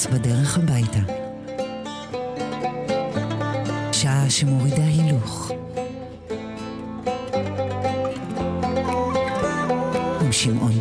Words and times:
פרנס 0.00 0.06
בדרך 0.06 0.58
הביתה. 0.58 0.98
שעה 3.92 4.30
שמורידה 4.30 4.84
הילוך. 4.84 5.50
עם 10.20 10.32
שמעון 10.32 10.79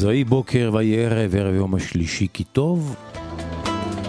אז 0.00 0.04
ויהי 0.04 0.24
בוקר 0.24 0.70
ויהי 0.72 1.04
ערב, 1.04 1.34
ערב 1.34 1.54
יום 1.54 1.74
השלישי 1.74 2.26
כי 2.32 2.44
טוב, 2.44 2.96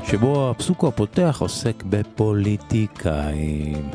שבו 0.03 0.51
הפסוק 0.51 0.83
הפותח 0.83 1.37
עוסק 1.39 1.83
בפוליטיקאים. 1.89 3.09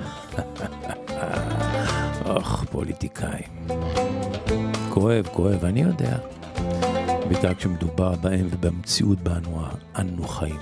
אוח, 2.28 2.64
פוליטיקאים. 2.70 3.66
כואב, 4.88 5.28
כואב, 5.32 5.64
אני 5.64 5.82
יודע. 5.82 6.16
בעיקר 7.28 7.54
כשמדובר 7.54 8.14
בהם 8.14 8.48
ובמציאות 8.50 9.20
באנו 9.20 9.60
אנו 9.98 10.28
חיים. 10.28 10.60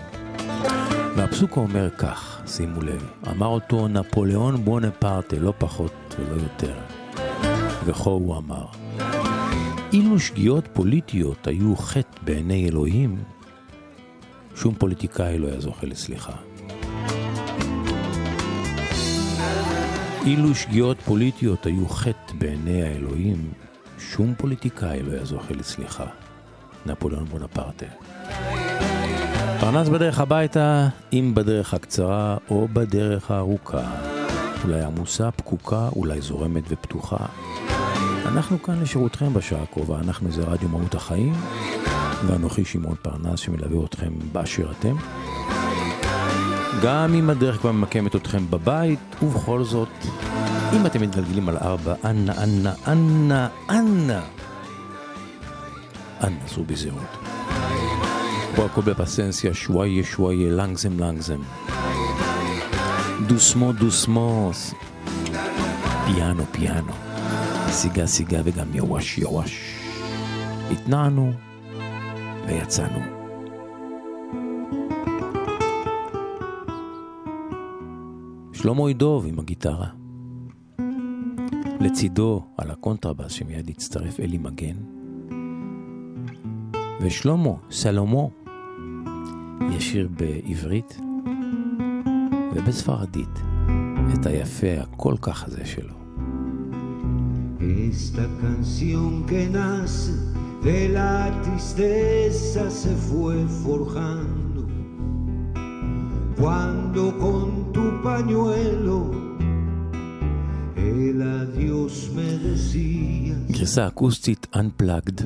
והפסוק 1.16 1.56
אומר 1.56 1.90
כך, 1.90 2.42
שימו 2.46 2.82
לב, 2.82 3.10
אמר 3.30 3.46
אותו 3.46 3.88
נפוליאון 3.88 4.64
בונפרטה, 4.64 5.36
לא 5.36 5.52
פחות 5.58 6.14
ולא 6.18 6.42
יותר. 6.42 6.74
וכה 7.84 8.10
הוא 8.10 8.36
אמר, 8.36 8.64
אילו 9.94 10.20
שגיאות 10.20 10.68
פוליטיות 10.72 11.46
היו 11.46 11.76
חטא 11.76 12.18
בעיני 12.22 12.68
אלוהים, 12.68 13.16
שום 14.56 14.74
פוליטיקאי 14.74 15.38
לא 15.38 15.48
היה 15.48 15.60
זוכה 15.60 15.86
לסליחה. 15.86 16.32
אילו 20.26 20.54
שגיאות 20.54 21.00
פוליטיות 21.00 21.66
היו 21.66 21.88
חטא 21.88 22.32
בעיני 22.38 22.82
האלוהים, 22.82 23.52
שום 23.98 24.34
פוליטיקאי 24.38 25.02
לא 25.02 25.12
היה 25.12 25.24
זוכה 25.24 25.54
לסליחה. 25.54 26.06
נפוליאון 26.86 27.24
בונפרטה. 27.24 27.86
פרנס 29.60 29.88
בדרך 29.88 30.20
הביתה, 30.20 30.88
אם 31.12 31.32
בדרך 31.34 31.74
הקצרה 31.74 32.36
או 32.50 32.68
בדרך 32.72 33.30
הארוכה. 33.30 33.82
אולי 34.64 34.82
עמוסה, 34.82 35.30
פקוקה, 35.30 35.88
אולי 35.96 36.20
זורמת 36.20 36.64
ופתוחה. 36.68 37.26
אנחנו 38.26 38.62
כאן 38.62 38.80
לשירותכם 38.80 39.34
בשעה 39.34 39.62
הקרובה, 39.62 39.98
אנחנו 39.98 40.32
זה 40.32 40.42
רדיו 40.42 40.68
מהות 40.68 40.94
החיים, 40.94 41.34
ואנוכי 42.26 42.64
שמעון 42.64 42.94
פרנס 43.02 43.40
שמלווה 43.40 43.86
אתכם 43.86 44.12
באשר 44.32 44.70
אתם. 44.70 44.96
גם 46.82 47.14
אם 47.14 47.30
הדרך 47.30 47.56
כבר 47.56 47.72
ממקמת 47.72 48.16
אתכם 48.16 48.50
בבית, 48.50 49.00
ובכל 49.22 49.64
זאת, 49.64 49.88
אם 50.72 50.86
אתם 50.86 51.02
מתגלגלים 51.02 51.48
על 51.48 51.56
ארבע, 51.56 51.94
אנא, 52.04 52.32
אנא, 52.42 52.70
אנא, 52.88 53.46
אנא, 53.70 54.20
אנא, 56.24 56.46
זו 56.54 56.64
בזהירות. 56.64 57.16
פה 58.56 58.64
הכל 58.64 58.80
בפסנסיה, 58.80 59.54
שוואיה, 59.54 60.04
שוואיה, 60.04 60.50
לנגזם, 60.50 60.98
לנגזם. 60.98 61.40
doucement, 63.26 63.72
doucement, 63.72 64.50
piano, 66.06 66.44
piano. 66.52 67.13
σιγά 67.74 68.06
σιγά 68.06 68.40
וגם 68.44 68.74
yavaş 68.74 69.18
yavaş. 69.18 69.80
התנענו 70.72 71.32
ויצאנו. 72.46 72.98
שלמה 78.52 78.90
ידוב 78.90 79.26
עם 79.26 79.38
הגיטרה. 79.38 79.88
לצידו 81.80 82.44
על 82.58 82.70
הקונטרבאס 82.70 83.32
שמיד 83.32 83.68
הצטרף 83.68 84.20
אלי 84.20 84.38
מגן. 84.38 84.76
ושלמה, 87.00 87.52
סלומו, 87.70 88.30
ישיר 89.76 90.08
בעברית 90.16 90.98
ובספרדית 92.54 93.38
את 94.14 94.26
היפה 94.26 94.80
הכל 94.80 95.14
כך 95.22 95.44
הזה 95.44 95.66
שלו. 95.66 96.03
Esta 97.64 98.26
canción 98.42 99.24
que 99.24 99.48
nace 99.48 100.12
de 100.62 100.88
la 100.90 101.30
tristeza 101.42 102.70
se 102.70 102.94
fue 102.94 103.36
forjando 103.64 104.66
cuando 106.38 107.02
con 107.18 107.72
tu 107.72 108.02
pañuelo 108.02 108.98
el 110.76 111.22
adiós 111.22 112.10
me 112.14 112.38
decías. 112.38 113.50
גרסה 113.50 113.86
אקוסטית 113.86 114.46
Unplugged 114.56 115.22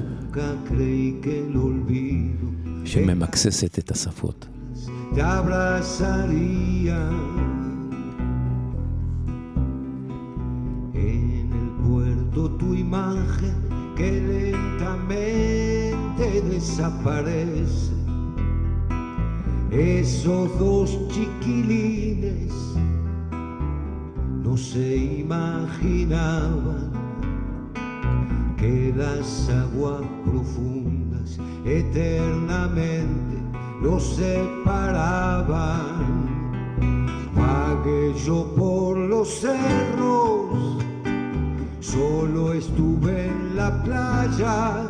שממקססת 2.85 3.79
את 3.79 3.91
השפות. 3.91 4.47
te 5.15 5.23
abrazaría. 5.23 7.01
Tu 12.33 12.75
imagen 12.75 13.55
que 13.97 14.21
lentamente 14.21 16.43
desaparece. 16.43 17.93
Esos 19.71 20.59
dos 20.59 20.99
chiquilines 21.09 22.53
no 24.43 24.57
se 24.57 24.97
imaginaban 24.97 26.91
que 28.57 28.95
las 28.97 29.51
aguas 29.51 30.01
profundas 30.25 31.39
eternamente 31.65 33.37
los 33.83 34.17
separaban. 34.17 35.69
Vagué 37.37 38.15
yo 38.25 38.47
por 38.57 38.97
los 38.97 39.29
cerros, 39.29 40.48
solo 41.93 42.53
estuve 42.53 43.29
en 43.29 43.57
la 43.57 43.83
playa 43.83 44.87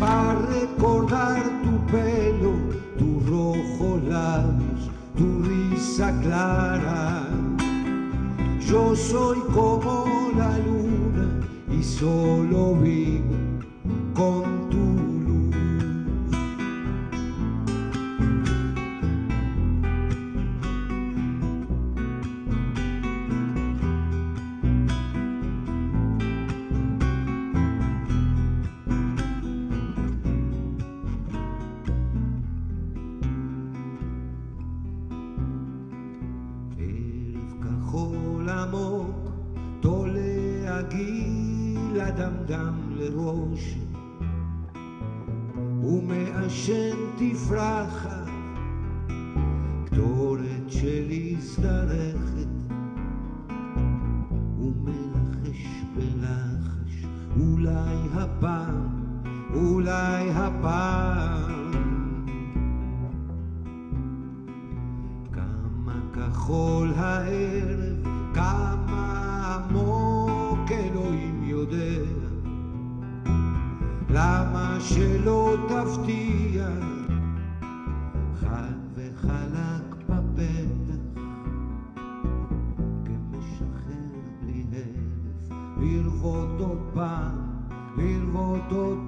para 0.00 0.34
recordar 0.46 1.42
tu 1.62 1.92
pelo, 1.92 2.52
tus 2.98 3.26
rojos 3.28 4.02
labios, 4.08 4.90
tu 5.16 5.42
risa 5.42 6.12
clara. 6.22 7.28
Yo 8.68 8.96
soy 8.96 9.38
como 9.54 10.32
la 10.36 10.58
luna 10.58 11.26
y 11.70 11.82
solo 11.82 12.74
vivo 12.74 13.36
con 14.14 14.63
כחול 66.14 66.92
הערב, 66.96 68.06
כמה 68.34 69.60
עמוק 69.70 70.70
אלוהים 70.72 71.42
יודע. 71.44 72.02
למה 74.10 74.76
שלא 74.80 75.56
תפתיע 75.68 76.68
חד 78.40 78.74
לרבות 85.78 86.60
עוד 86.60 86.78
פעם, 86.94 87.38
לרבות 87.96 88.72
עוד 88.72 89.03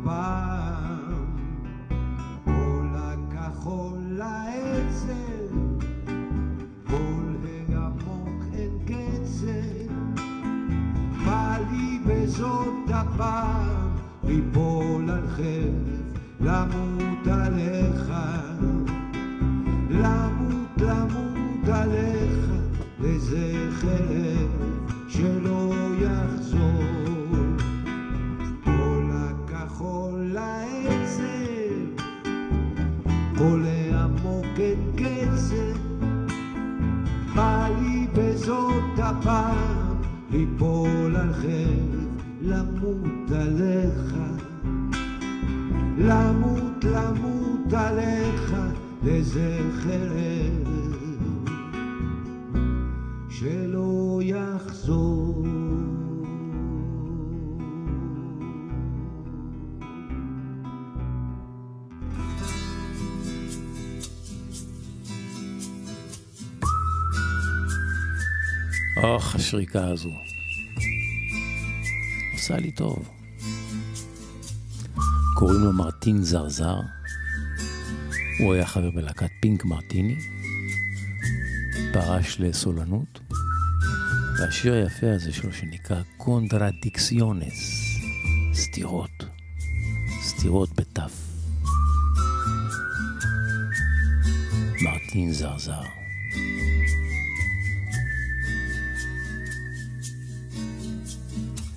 הפעם 13.16 13.90
ליפול 14.24 15.10
על 15.10 15.28
חרב, 15.28 15.74
למות 16.40 17.26
עליך, 17.26 18.12
למות 19.90 20.78
למות 20.78 21.68
עליך, 21.68 22.50
לזה 23.00 23.68
חרב 23.70 24.48
שלא 25.08 25.72
יחזור. 26.00 26.82
כל 28.64 29.10
הכחול 29.12 30.20
לעצב, 30.20 32.04
כל 33.38 33.62
העמוק 33.64 34.46
אין 34.58 34.92
קצב, 34.96 35.78
בא 37.34 37.68
לי 37.80 38.06
בזאת 38.14 38.98
הפעם 38.98 39.96
ליפול 40.30 40.95
לזכר 49.06 50.16
שלא 53.30 54.20
יחזור. 54.22 55.46
אוח, 68.96 69.34
השריקה 69.34 69.88
הזו. 69.88 70.08
עשה 72.34 72.56
לי 72.56 72.70
טוב. 72.70 73.08
קוראים 75.34 75.60
לו 75.60 75.72
מרטין 75.72 76.22
זרזר. 76.22 76.95
הוא 78.38 78.54
היה 78.54 78.66
חבר 78.66 78.90
בלהקת 78.90 79.30
פינק 79.40 79.64
מרטיני, 79.64 80.16
פרש 81.92 82.40
לסולנות, 82.40 83.20
והשיר 84.38 84.74
היפה 84.74 85.12
הזה 85.14 85.32
שלו 85.32 85.52
שנקרא 85.52 86.02
Contradicciones, 86.16 87.98
סתירות, 88.54 89.24
סתירות 90.22 90.80
בתף. 90.80 91.12
מרטין 94.82 95.32
זרזר. 95.32 96.05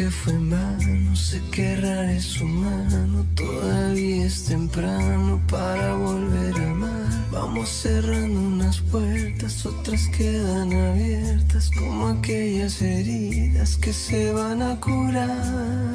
Que 0.00 0.10
fue 0.10 0.32
en 0.32 0.48
vano, 0.48 1.14
sé 1.14 1.42
que 1.52 1.72
errar 1.72 2.08
es 2.08 2.40
humano, 2.40 3.26
todavía 3.34 4.24
es 4.24 4.44
temprano 4.44 5.38
para 5.46 5.94
volver 5.94 6.54
a 6.58 6.70
amar. 6.70 7.28
Vamos 7.30 7.68
cerrando 7.68 8.40
unas 8.40 8.80
puertas, 8.80 9.66
otras 9.66 10.08
quedan 10.16 10.72
abiertas, 10.72 11.70
como 11.78 12.08
aquellas 12.08 12.80
heridas 12.80 13.76
que 13.76 13.92
se 13.92 14.32
van 14.32 14.62
a 14.62 14.80
curar. 14.80 15.92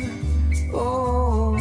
Oh. 0.71 1.57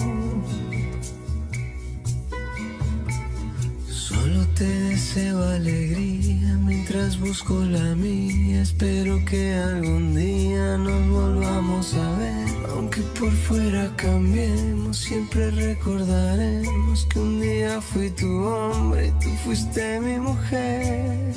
Solo 3.88 4.46
te 4.48 4.66
deseo 4.66 5.42
alegría 5.48 6.53
mientras 6.84 7.18
busco 7.18 7.54
la 7.64 7.94
mía. 7.94 8.60
Espero 8.60 9.18
que 9.24 9.54
algún 9.54 10.14
día 10.14 10.76
nos 10.76 11.08
volvamos 11.08 11.94
a 11.94 12.18
ver. 12.18 12.46
Aunque 12.74 13.00
por 13.18 13.30
fuera 13.30 13.90
cambiemos, 13.96 14.98
siempre 14.98 15.50
recordaremos 15.50 17.06
que 17.06 17.18
un 17.20 17.40
día 17.40 17.80
fui 17.80 18.10
tu 18.10 18.28
hombre 18.44 19.06
y 19.06 19.10
tú 19.12 19.30
fuiste 19.44 19.98
mi 20.00 20.18
mujer. 20.18 21.32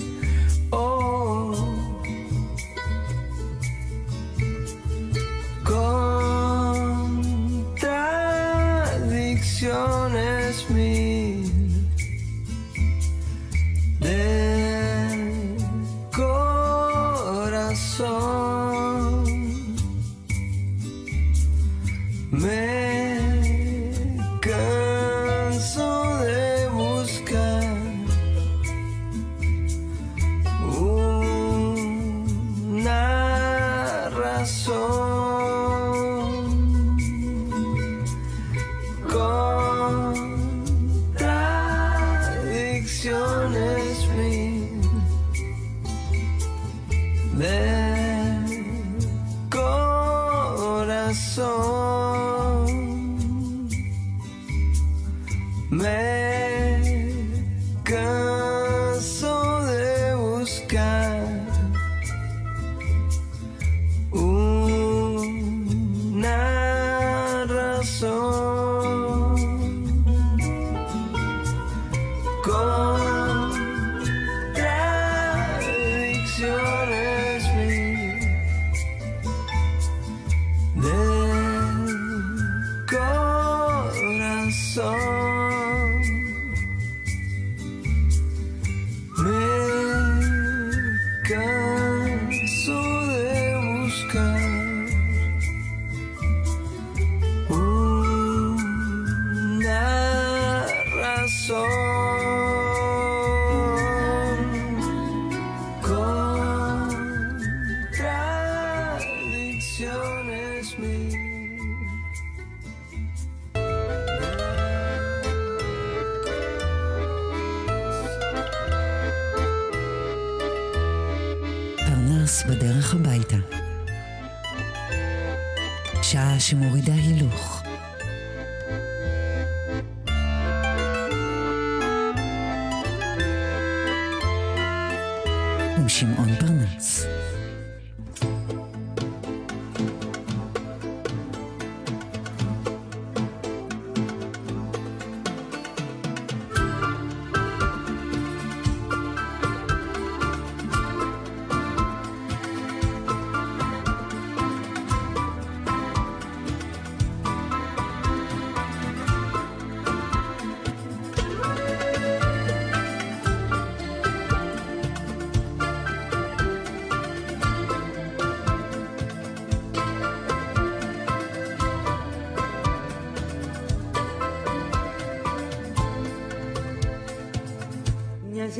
Oh. 0.71 1.76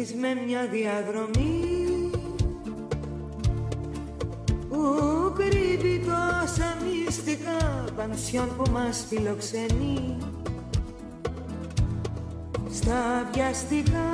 Μοιάζεις 0.08 0.36
με 0.36 0.44
μια 0.46 0.68
διαδρομή. 0.68 2.10
Που 4.70 5.34
κρύβει 5.36 6.00
τόσα 6.00 6.78
μυστικά 6.86 7.84
πανσιόν 7.96 8.56
που 8.58 8.72
μας 8.72 9.06
φιλοξενεί. 9.10 10.18
Στα 12.72 13.30
βιαστικά 13.34 14.10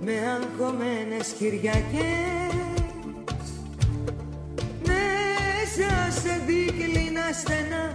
με 0.00 0.12
αγχωμένες 0.12 1.28
Κυριακές. 1.38 2.52
Μέσα 4.84 6.20
σε 6.20 6.42
δίκλινα 6.46 7.32
στενά 7.32 7.94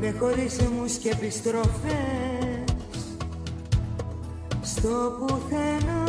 με 0.00 0.14
χωρισμούς 0.18 0.96
και 0.96 1.08
επιστροφές 1.08 2.11
στο 4.82 5.16
πουθενά 5.18 6.04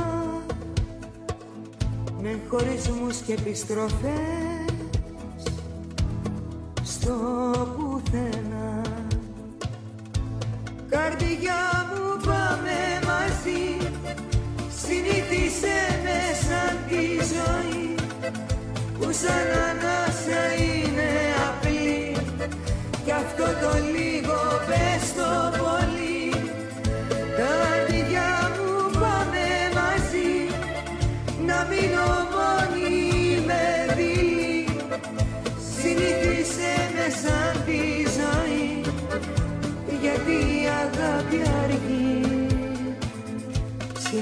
με 2.22 2.40
χωρισμούς 2.50 3.18
και 3.18 3.34
επιστροφές 3.34 4.53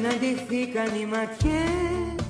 Συναντηθήκαν 0.01 0.85
οι 0.85 1.05
ματιές. 1.05 2.23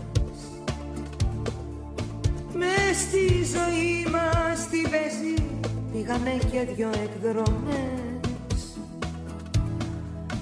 Μες 2.54 2.98
στη 2.98 3.28
ζωή 3.28 4.06
μας 4.12 4.68
τη 4.68 4.82
βέζη 4.82 5.44
πήγαμε 5.92 6.38
και 6.52 6.68
δυο 6.76 6.90
εκδρομές. 7.04 8.78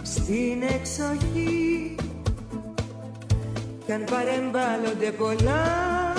Στην 0.04 0.62
εξοχή 0.62 1.96
κι 3.86 3.92
αν 3.92 4.04
παρεμβάλλονται 4.04 5.12
πολλά 5.12 6.14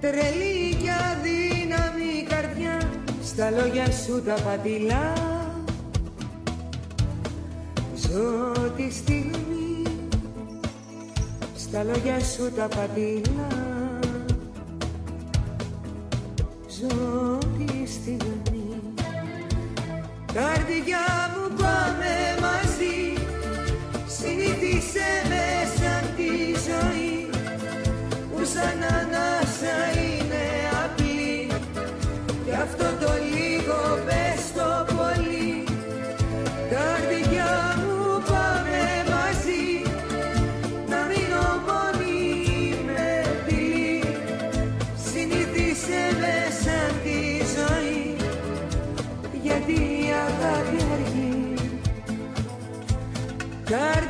τρελή 0.00 0.74
και 0.82 0.90
αδύναμη 0.90 2.26
καρδιά 2.28 2.90
στα 3.22 3.50
λόγια 3.50 3.90
σου 3.90 4.22
τα 4.22 4.34
πατηλά 4.34 5.35
ζω 8.12 8.52
τη 8.76 8.92
στιγμή 8.92 9.82
στα 11.56 11.84
λόγια 11.84 12.20
σου 12.20 12.52
τα 12.52 12.68
πατηλά 12.68 13.48
ζω 16.68 17.38
τη 17.38 17.86
στιγμή. 17.86 18.80
Καρδιά 20.32 21.06
μου 21.34 21.45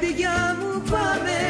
Καρδιά 0.00 0.56
μου 0.60 0.82
πάμε 0.90 1.45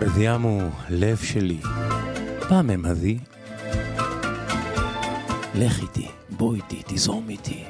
קרדיאמו, 0.00 0.58
לב 0.90 1.16
שלי, 1.16 1.60
פעם 2.48 2.66
ממהדי. 2.66 3.18
לך 5.54 5.82
איתי, 5.82 6.08
בוא 6.30 6.54
איתי, 6.54 6.82
תזרום 6.86 7.28
איתי. 7.28 7.64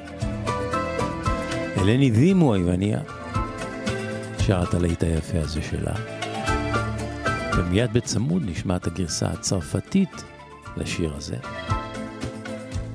אלני 1.77 2.09
דימו 2.11 2.53
היווניה, 2.53 2.99
שרת 4.39 4.69
את 4.69 4.73
הלהיט 4.73 5.03
היפה 5.03 5.39
הזה 5.39 5.61
שלה. 5.61 5.93
ומיד 7.57 7.93
בצמוד 7.93 8.43
נשמעת 8.45 8.87
הגרסה 8.87 9.27
הצרפתית 9.27 10.23
לשיר 10.77 11.13
הזה. 11.15 11.37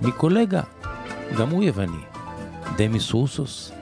מקולגה, 0.03 0.63
גם 1.39 1.51
הוא 1.51 1.65
יווני, 1.65 2.03
דמיס 2.77 3.13
רוסוס, 3.13 3.73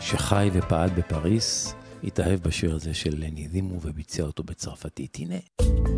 שחי 0.00 0.50
ופעל 0.52 0.90
בפריס, 0.90 1.74
התאהב 2.04 2.40
בשיר 2.40 2.74
הזה 2.74 2.94
של 2.94 3.14
לני 3.18 3.48
דימו 3.48 3.80
וביצע 3.82 4.22
אותו 4.22 4.42
בצרפתית. 4.42 5.16
הנה. 5.16 5.89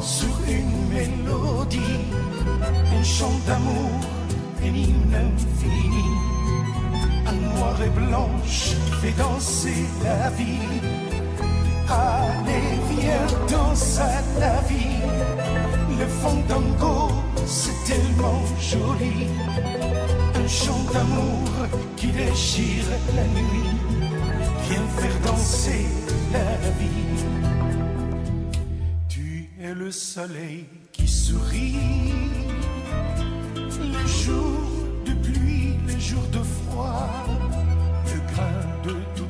Sur 0.00 0.28
une 0.48 0.88
mélodie, 0.88 2.00
un 2.98 3.02
chant 3.02 3.38
d'amour, 3.46 4.00
un 4.62 4.74
hymne 4.74 5.14
infini. 5.14 6.04
Un 7.26 7.32
noir 7.32 7.76
et 7.82 7.90
blanche 7.90 8.74
fait 9.00 9.16
danser 9.18 9.84
la 10.04 10.30
vie. 10.30 10.80
Allez, 11.88 12.78
viens 12.90 13.26
danser 13.50 14.00
à 14.00 14.40
la 14.40 14.60
vie. 14.62 15.02
Le 15.98 16.06
fandango, 16.06 17.10
c'est 17.46 17.84
tellement 17.84 18.42
joli. 18.60 19.26
Un 20.34 20.48
chant 20.48 20.84
d'amour 20.92 21.50
qui 21.96 22.08
déchire 22.08 22.84
la 23.14 23.24
nuit. 23.24 23.76
Viens 24.68 24.88
faire 24.96 25.32
danser 25.32 25.86
la 26.32 26.56
vie. 26.78 27.07
Le 29.88 29.92
soleil 29.92 30.66
qui 30.92 31.08
sourit. 31.08 31.76
Les 33.80 34.06
jours 34.22 34.84
de 35.06 35.14
pluie, 35.14 35.78
les 35.86 35.98
jours 35.98 36.28
de 36.30 36.42
froid. 36.42 37.08
Le 38.04 38.20
grain 38.34 38.60
de 38.84 38.94
toutes 39.16 39.27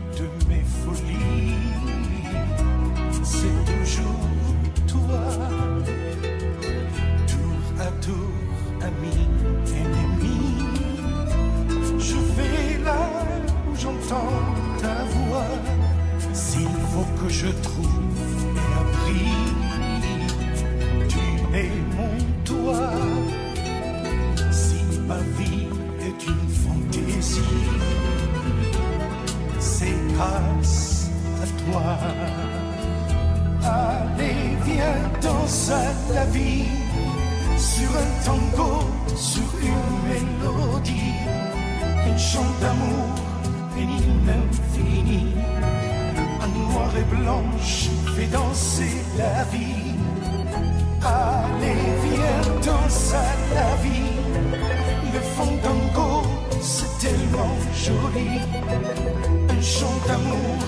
un 59.51 59.63
chant 59.63 59.99
d'amour 60.07 60.61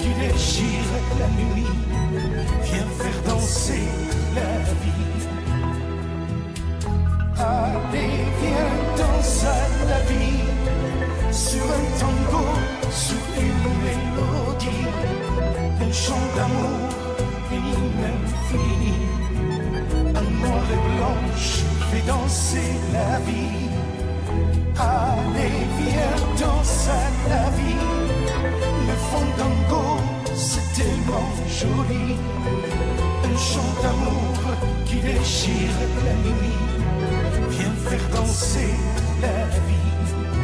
qui 0.00 0.10
déchire 0.20 0.90
la 1.20 1.28
nuit 1.28 1.76
viens 2.62 2.88
faire 3.00 3.22
danser 3.26 3.88
la 4.34 4.52
vie. 4.82 5.06
Allez, 7.38 8.16
viens 8.40 8.74
danser 8.96 9.64
la 9.92 10.00
vie 10.10 10.44
sur 11.32 11.64
un 11.78 11.86
tango, 12.00 12.44
sur 12.90 13.24
une 13.46 13.68
mélodie, 13.84 14.86
un 15.86 15.92
chant 15.92 16.26
d'amour, 16.36 16.88
un 17.52 17.64
hymne 17.72 18.06
infini, 18.16 18.98
un 20.14 20.28
noir 20.40 20.66
et 20.76 20.82
blanche 20.96 21.50
fait 21.90 22.06
danser 22.06 22.70
la 22.92 23.18
vie. 23.20 23.68
Allez, 24.78 25.58
viens 25.78 26.16
danser 26.40 26.55
la 27.28 27.50
vie, 27.50 27.86
le 28.88 28.94
fandango, 29.10 29.98
c'est 30.34 30.72
tellement 30.74 31.30
joli. 31.48 32.16
Un 33.24 33.36
chant 33.36 33.72
d'amour 33.82 34.38
qui 34.84 34.96
déchire 34.96 35.76
la 36.04 36.14
nuit. 36.28 36.60
Viens 37.50 37.74
faire 37.88 38.08
danser 38.14 38.74
la 39.20 39.44
vie. 39.66 40.35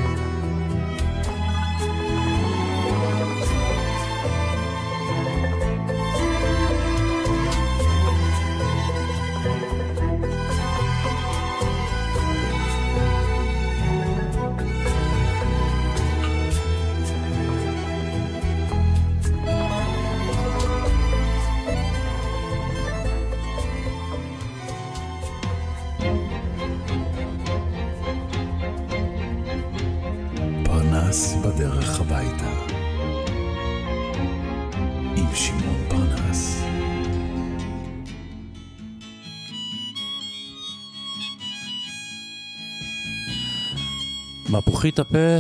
מפוחית 44.83 44.99
הפה 44.99 45.39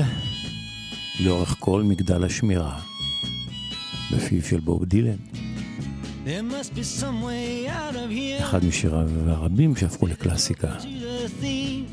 לאורך 1.21 1.57
כל 1.59 1.83
מגדל 1.83 2.25
השמירה, 2.25 2.79
בפיו 4.13 4.43
של 4.43 4.61
בוב 4.61 4.85
דילן. 4.85 5.17
There 6.25 6.43
must 6.43 6.75
be 6.75 6.83
some 7.01 7.23
way 7.23 7.69
out 7.69 7.95
of 7.95 8.11
here 8.11 8.43
אחד 8.43 8.65
משיריו 8.65 9.09
הרבים 9.27 9.77
שהפכו 9.77 10.07
לקלאסיקה. 10.07 10.77
to 10.79 10.83
the 10.83 11.29
thief. 11.43 11.91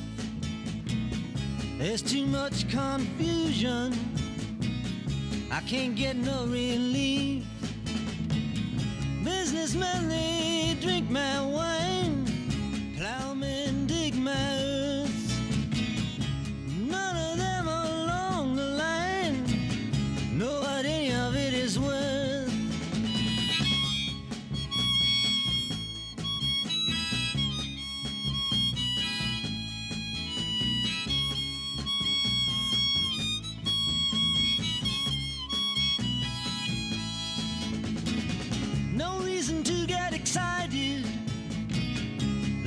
There's 1.79 2.01
too 2.01 2.25
much 2.25 2.69
confusion. 2.71 3.93
I 5.51 5.61
can't 5.71 5.95
get 5.95 6.15
no 6.15 6.45
relief. 6.45 7.43
Businessmen, 9.23 9.99
they 10.09 10.77
drink 10.85 11.09
my 11.09 11.35
wine. 11.57 12.25
Plowmen 12.97 13.87
dig 13.87 14.13
my 14.15 14.58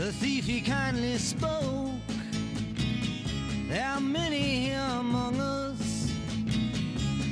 The 0.04 0.10
thief 0.10 0.46
he 0.46 0.60
kindly 0.60 1.16
spoke. 1.16 1.92
There 3.68 3.86
are 3.86 4.00
many 4.00 4.66
here 4.66 4.88
among 4.98 5.40
us 5.40 6.12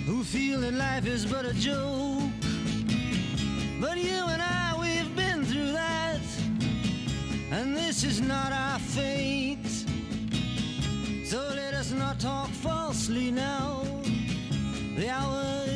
who 0.06 0.22
feel 0.22 0.60
that 0.60 0.74
life 0.74 1.04
is 1.04 1.26
but 1.26 1.44
a 1.44 1.52
joke. 1.54 2.30
But 3.80 3.98
you 3.98 4.22
and 4.34 4.40
I, 4.40 4.76
we've 4.80 5.16
been 5.16 5.44
through 5.44 5.72
that, 5.72 6.20
and 7.50 7.76
this 7.76 8.04
is 8.04 8.20
not 8.20 8.52
our 8.52 8.78
fate. 8.78 9.66
So 11.24 11.38
let 11.56 11.74
us 11.74 11.90
not 11.90 12.20
talk 12.20 12.50
falsely 12.50 13.32
now. 13.32 13.82
The 14.94 15.08
hour 15.08 15.69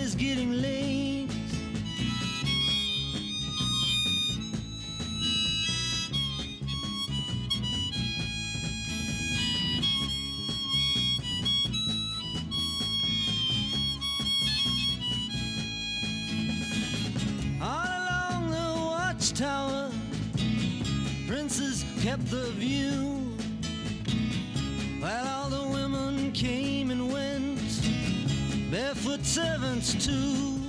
servants 29.24 29.94
too. 29.94 30.60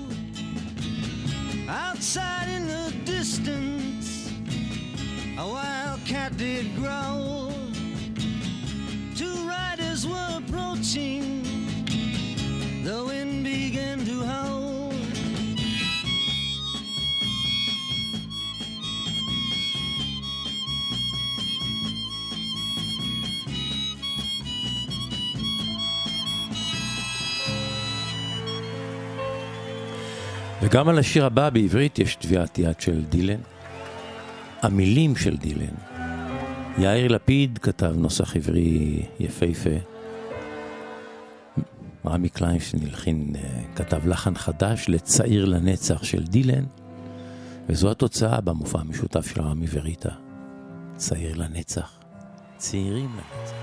Outside 1.67 2.44
וגם 30.75 30.89
על 30.89 30.99
השיר 30.99 31.25
הבא 31.25 31.49
בעברית 31.49 31.99
יש 31.99 32.15
טביעת 32.15 32.59
יד 32.59 32.81
של 32.81 33.05
דילן. 33.05 33.39
המילים 34.61 35.15
של 35.15 35.37
דילן. 35.37 35.75
יאיר 36.77 37.07
לפיד 37.07 37.57
כתב 37.57 37.93
נוסח 37.97 38.35
עברי 38.35 39.01
יפהפה. 39.19 39.69
רמי 42.05 42.29
קליינשטיין 42.29 42.83
הלחין, 42.83 43.33
אה, 43.35 43.61
כתב 43.75 44.07
לחן 44.07 44.35
חדש 44.35 44.85
לצעיר 44.89 45.45
לנצח 45.45 46.03
של 46.03 46.23
דילן, 46.23 46.63
וזו 47.69 47.91
התוצאה 47.91 48.41
במופע 48.41 48.79
המשותף 48.79 49.27
של 49.27 49.41
רמי 49.41 49.65
וריטה. 49.71 50.11
צעיר 50.95 51.35
לנצח. 51.35 51.99
צעירים 52.57 53.09
לנצח. 53.15 53.54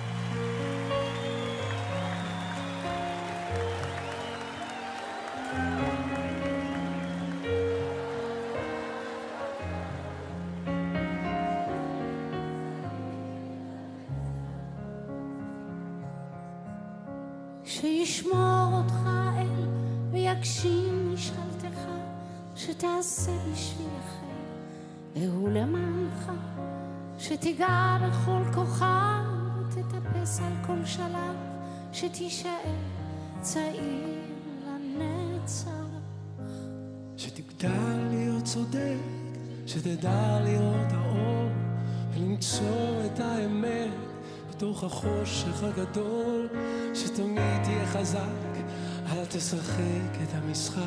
לשחק 49.53 50.23
את 50.23 50.35
המשחק, 50.35 50.83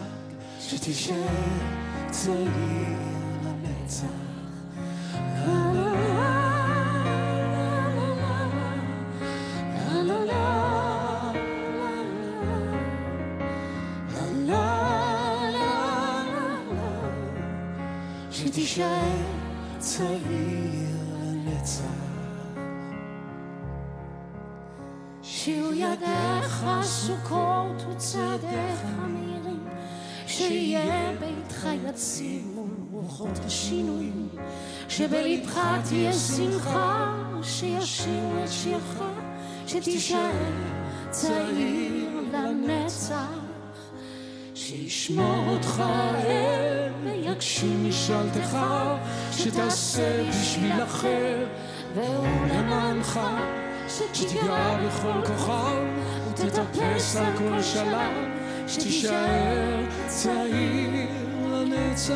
שתישאר 0.60 1.15
צעיר 2.12 2.49
לנצח. 3.43 4.06
שתישאר 18.32 19.21
צעיר 19.80 20.95
לנצח. 21.21 22.14
שיהיו 25.45 25.73
ידיך 25.73 26.65
סוכות 26.81 27.86
וצעדיך 27.91 28.81
מהירים, 28.97 29.67
שיהיה 30.27 31.12
ביתך 31.19 31.67
יציב 31.89 32.47
מול 32.55 32.69
רוחות 32.91 33.39
השינויים, 33.45 34.27
שבלבך 34.89 35.60
תהיה 35.89 36.13
שמחה, 36.13 37.15
שישירו 37.43 38.43
את 38.43 38.49
שירך, 38.51 39.01
שתישאר 39.67 40.31
צעיר 41.10 42.10
לנצח. 42.34 43.27
שישמור 44.55 45.47
אותך 45.47 45.84
אל 46.23 46.91
ויגשים 47.03 47.89
משאלתך, 47.89 48.58
שתעשה 49.31 50.29
בשביל 50.29 50.84
אחר 50.84 51.47
והוא 51.95 52.47
למענך, 52.49 53.19
שתיגע 53.88 54.78
בכל 54.88 55.26
כוחם 55.26 55.86
ותטפס 56.30 57.15
על 57.15 57.38
כל 57.38 57.62
שלם 57.62 58.32
שתישאר 58.67 59.86
צעיר 60.08 61.08
לנצח. 61.52 62.13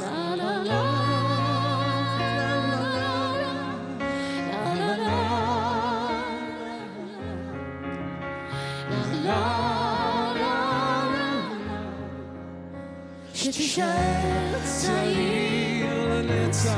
לה 0.00 0.34
לה 0.36 0.62
לה 0.62 1.06
שתישאר 13.34 14.58
צעיר 14.64 16.08
לנצח. 16.08 16.72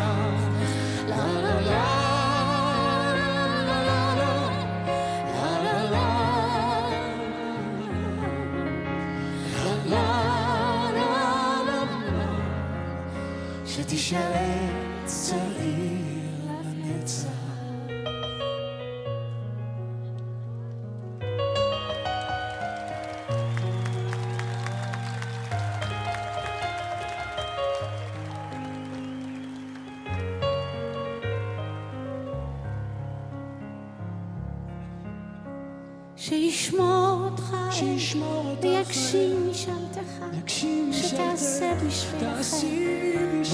לה 1.09 1.33
לה 1.33 1.61
לה 1.61 1.98
שתישאר 13.89 14.69
צעיר 15.05 15.98
שישמור 36.29 37.25
אותך 37.25 37.57
שישמור 37.71 38.51
אותך. 38.51 38.63
ויגשים 38.63 39.51
משאלתך 39.51 40.25
יגשים 40.33 40.91
שתעשה 40.93 41.73
משאלתך, 41.87 42.57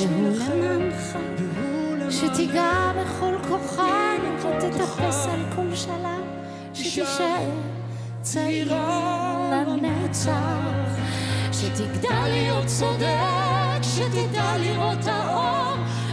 ולמענך 0.08 1.18
והוא 1.38 1.96
למענך. 1.96 2.14
שתיגע 2.14 2.92
בכל 3.00 3.34
כוחן 3.48 4.16
ותטפס 4.38 5.26
על 5.26 5.40
כל 5.56 5.74
שלב 5.74 6.24
שתישאר 6.74 7.50
צעירה 8.22 9.64
לנצח 9.66 10.98
שתגדל 11.52 12.28
להיות 12.28 12.66
צודק 12.66 13.82
שתדע 13.82 14.58
לראות 14.58 15.06
האור 15.06 15.53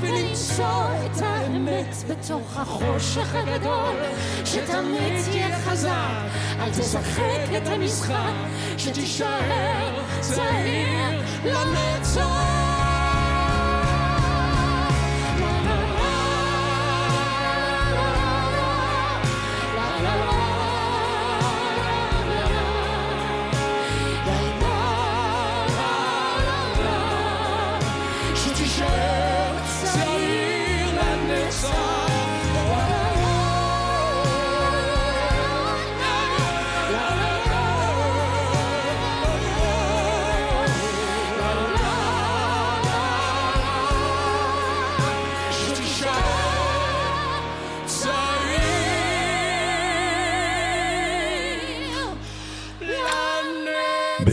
ולמצוא 0.02 0.84
את 1.06 1.22
האמת 1.22 1.96
בתוך 2.08 2.58
החושך 2.58 3.36
הגדול 3.36 3.96
שתמיד 4.46 5.24
תהיה 5.24 5.60
חזק. 5.60 6.28
אל 6.60 6.70
תשחק 6.70 7.58
את 7.58 7.68
המשחק 7.68 8.34
שתישאר 8.78 10.02
צעיר 10.22 11.22
לנצח 11.46 12.61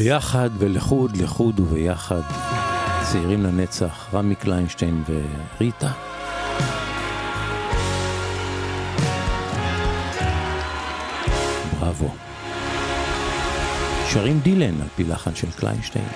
ביחד 0.09 0.51
ולחוד, 0.59 1.17
לחוד 1.17 1.61
וביחד. 1.61 2.21
צעירים 3.13 3.43
לנצח, 3.43 4.09
רמי 4.15 4.35
קליינשטיין 4.35 5.05
וריטה. 5.09 5.93
בראבו. 11.81 12.15
שרים 14.13 14.41
דילן 14.41 14.81
על 14.83 14.89
פי 14.97 15.05
לחן 15.05 15.35
של 15.35 15.51
קליינשטיין. 15.51 16.09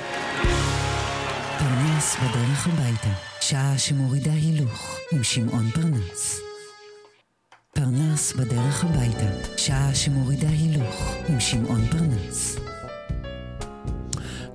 פרנס 1.59 2.17
בדרך 2.17 2.67
הביתה, 2.67 3.11
שעה 3.41 3.79
שמורידה 3.79 4.33
הילוך 4.33 4.99
עם 5.13 5.23
שמעון 5.23 5.71
פרנס. 5.71 6.41
פרנס 7.75 8.33
בדרך 8.33 8.85
הביתה, 8.85 9.57
שעה 9.57 9.95
שמורידה 9.95 10.49
הילוך 10.49 11.15
עם 11.29 11.41
שמעון 11.41 11.87
פרנס. 11.87 12.57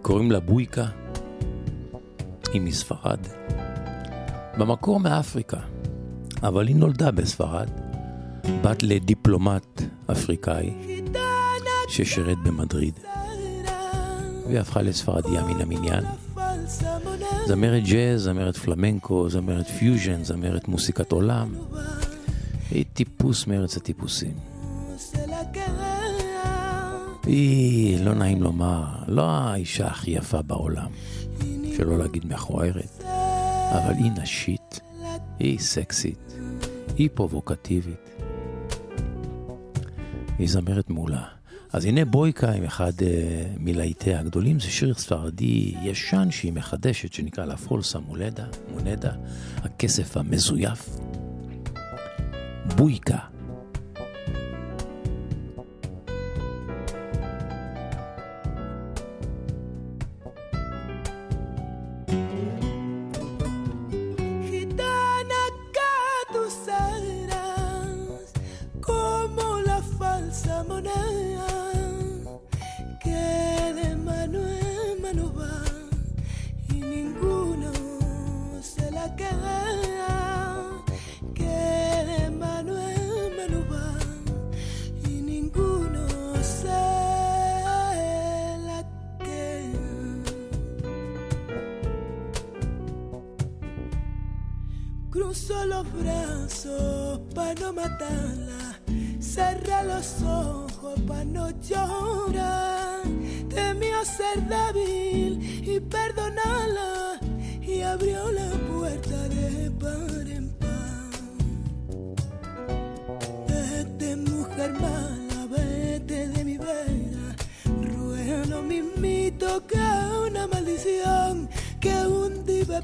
קוראים 0.01 0.31
לה 0.31 0.39
בויקה, 0.39 0.85
היא 2.53 2.61
מספרד. 2.61 3.19
במקור 4.57 4.99
מאפריקה, 4.99 5.59
אבל 6.43 6.67
היא 6.67 6.75
נולדה 6.75 7.11
בספרד, 7.11 7.69
בת 8.61 8.83
לדיפלומט 8.83 9.81
אפריקאי 10.11 10.73
ששירת 11.89 12.37
במדריד, 12.45 12.99
והיא 14.47 14.59
הפכה 14.59 14.81
לספרדיה 14.81 15.43
מן 15.43 15.61
המניין. 15.61 16.03
זמרת 17.45 17.83
ג'אז, 17.83 18.21
זמרת 18.21 18.57
פלמנקו, 18.57 19.29
זמרת 19.29 19.67
פיוז'ן, 19.67 20.23
זמרת 20.23 20.67
מוסיקת 20.67 21.11
עולם. 21.11 21.55
היא 22.71 22.85
טיפוס 22.93 23.47
מארץ 23.47 23.77
הטיפוסים. 23.77 24.56
היא, 27.27 28.05
לא 28.05 28.13
נעים 28.13 28.43
לומר, 28.43 28.85
לא 29.07 29.29
האישה 29.29 29.87
הכי 29.87 30.11
יפה 30.11 30.41
בעולם, 30.41 30.91
שלא 31.77 31.97
להגיד 31.97 32.25
מכוערת, 32.25 33.03
אבל 33.71 33.93
היא 33.93 34.11
נשית, 34.21 34.79
היא 35.39 35.59
סקסית, 35.59 36.33
היא 36.97 37.09
פרובוקטיבית. 37.13 38.09
היא 40.39 40.49
זמרת 40.49 40.89
מעולה. 40.89 41.23
אז 41.73 41.85
הנה 41.85 42.05
בויקה 42.05 42.51
עם 42.51 42.63
אחד 42.63 42.91
uh, 42.99 43.03
מלהיטיה 43.59 44.19
הגדולים, 44.19 44.59
זה 44.59 44.69
שיר 44.69 44.93
ספרדי 44.93 45.75
ישן 45.81 46.27
שהיא 46.31 46.53
מחדשת, 46.53 47.13
שנקרא 47.13 47.45
לה 47.45 47.57
פולסה 47.57 47.99
מולדה, 47.99 48.45
מונדה, 48.71 49.11
הכסף 49.63 50.17
המזויף. 50.17 50.89
בויקה. 52.75 53.36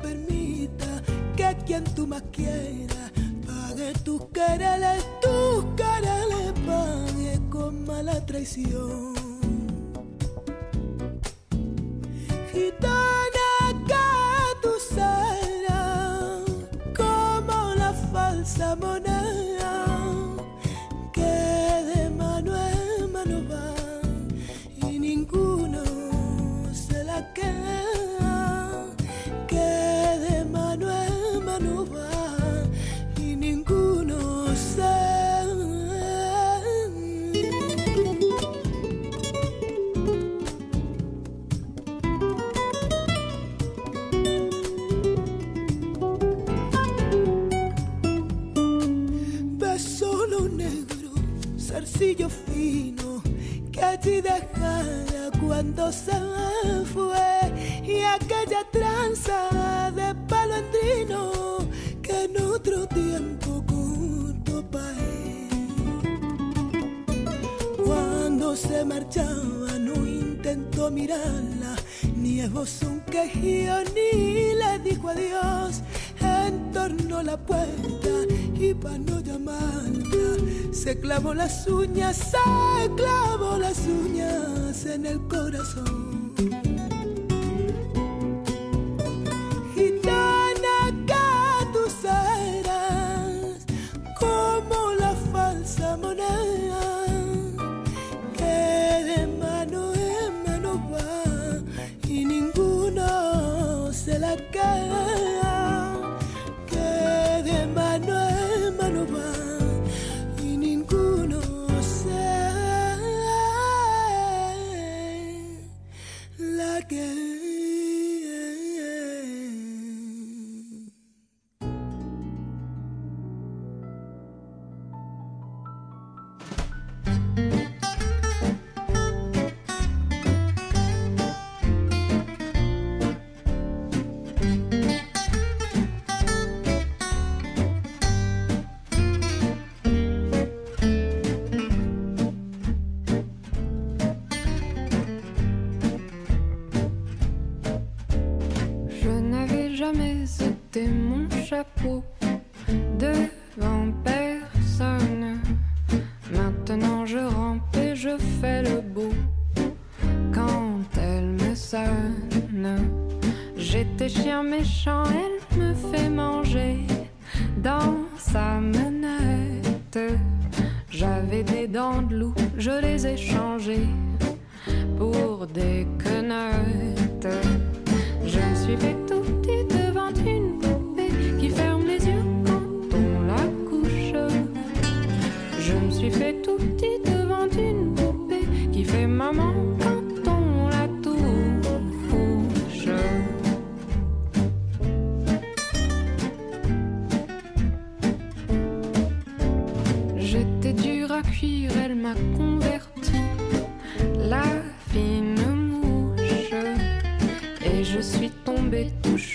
Permita 0.03 1.01
que 1.35 1.57
quien 1.65 1.83
tú 1.95 2.05
más 2.05 2.23
quieras 2.31 3.11
pague 3.47 3.93
tus 4.03 4.21
quereres, 4.25 5.03
tus 5.21 5.65
quereres 5.79 6.53
pague 6.67 7.39
con 7.49 7.85
mala 7.85 8.23
traición. 8.25 9.22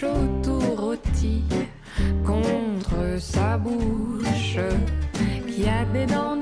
chaud 0.01 0.29
tout 0.45 0.75
rôti 0.77 1.43
contre 2.25 3.19
sa 3.19 3.59
bouche 3.59 4.59
qui 5.49 5.69
a 5.69 5.85
des 5.93 6.07
dents 6.07 6.38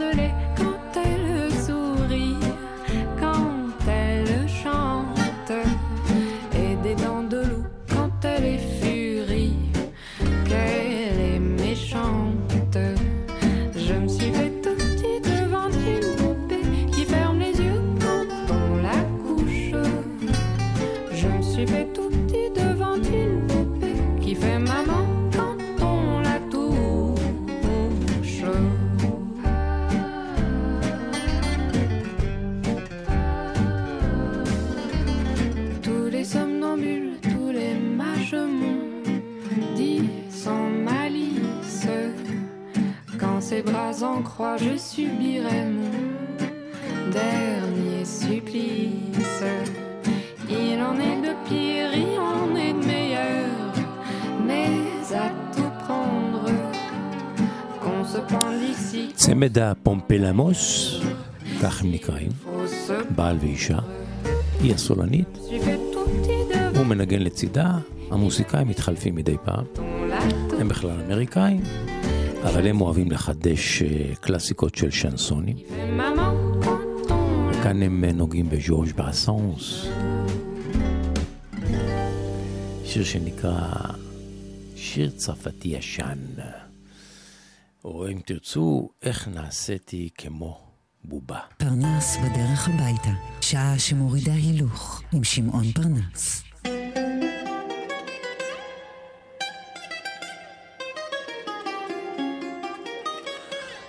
טיפוס, 60.57 61.01
כך 61.63 61.83
הם 61.83 61.93
נקראים, 61.93 62.31
בעל 63.17 63.37
ואישה, 63.41 63.79
היא 64.61 64.75
הסולנית, 64.75 65.39
הוא 66.77 66.87
מנגן 66.87 67.23
לצידה, 67.23 67.79
המוזיקאים 68.11 68.69
מתחלפים 68.69 69.15
מדי 69.15 69.37
פעם, 69.45 69.65
הם 70.61 70.69
בכלל 70.69 70.91
אמריקאים, 70.91 71.61
אבל 72.43 72.67
הם 72.67 72.81
אוהבים 72.81 73.11
לחדש 73.11 73.83
אה, 73.83 74.15
קלאסיקות 74.21 74.75
של 74.75 74.91
שנסונים. 74.91 75.57
כאן 77.63 77.83
הם 77.83 78.05
אה, 78.05 78.13
נוגעים 78.13 78.51
בג'ורג' 78.51 78.93
באסנס. 78.97 79.87
שיר 82.85 83.05
שנקרא 83.05 83.71
שיר 84.77 85.11
צרפתי 85.11 85.69
ישן. 85.69 86.19
או 87.87 88.09
אם 88.09 88.21
תרצו, 88.25 88.89
איך 89.03 89.29
נעשיתי 89.29 90.09
כמו 90.19 90.61
בובה. 91.05 91.39
פרנס 91.57 92.17
בדרך 92.17 92.69
הביתה, 92.69 93.11
שעה 93.41 93.79
שמורידה 93.79 94.33
הילוך 94.33 95.03
עם 95.13 95.25
שמעון 95.25 95.65
פרנס. 95.73 96.43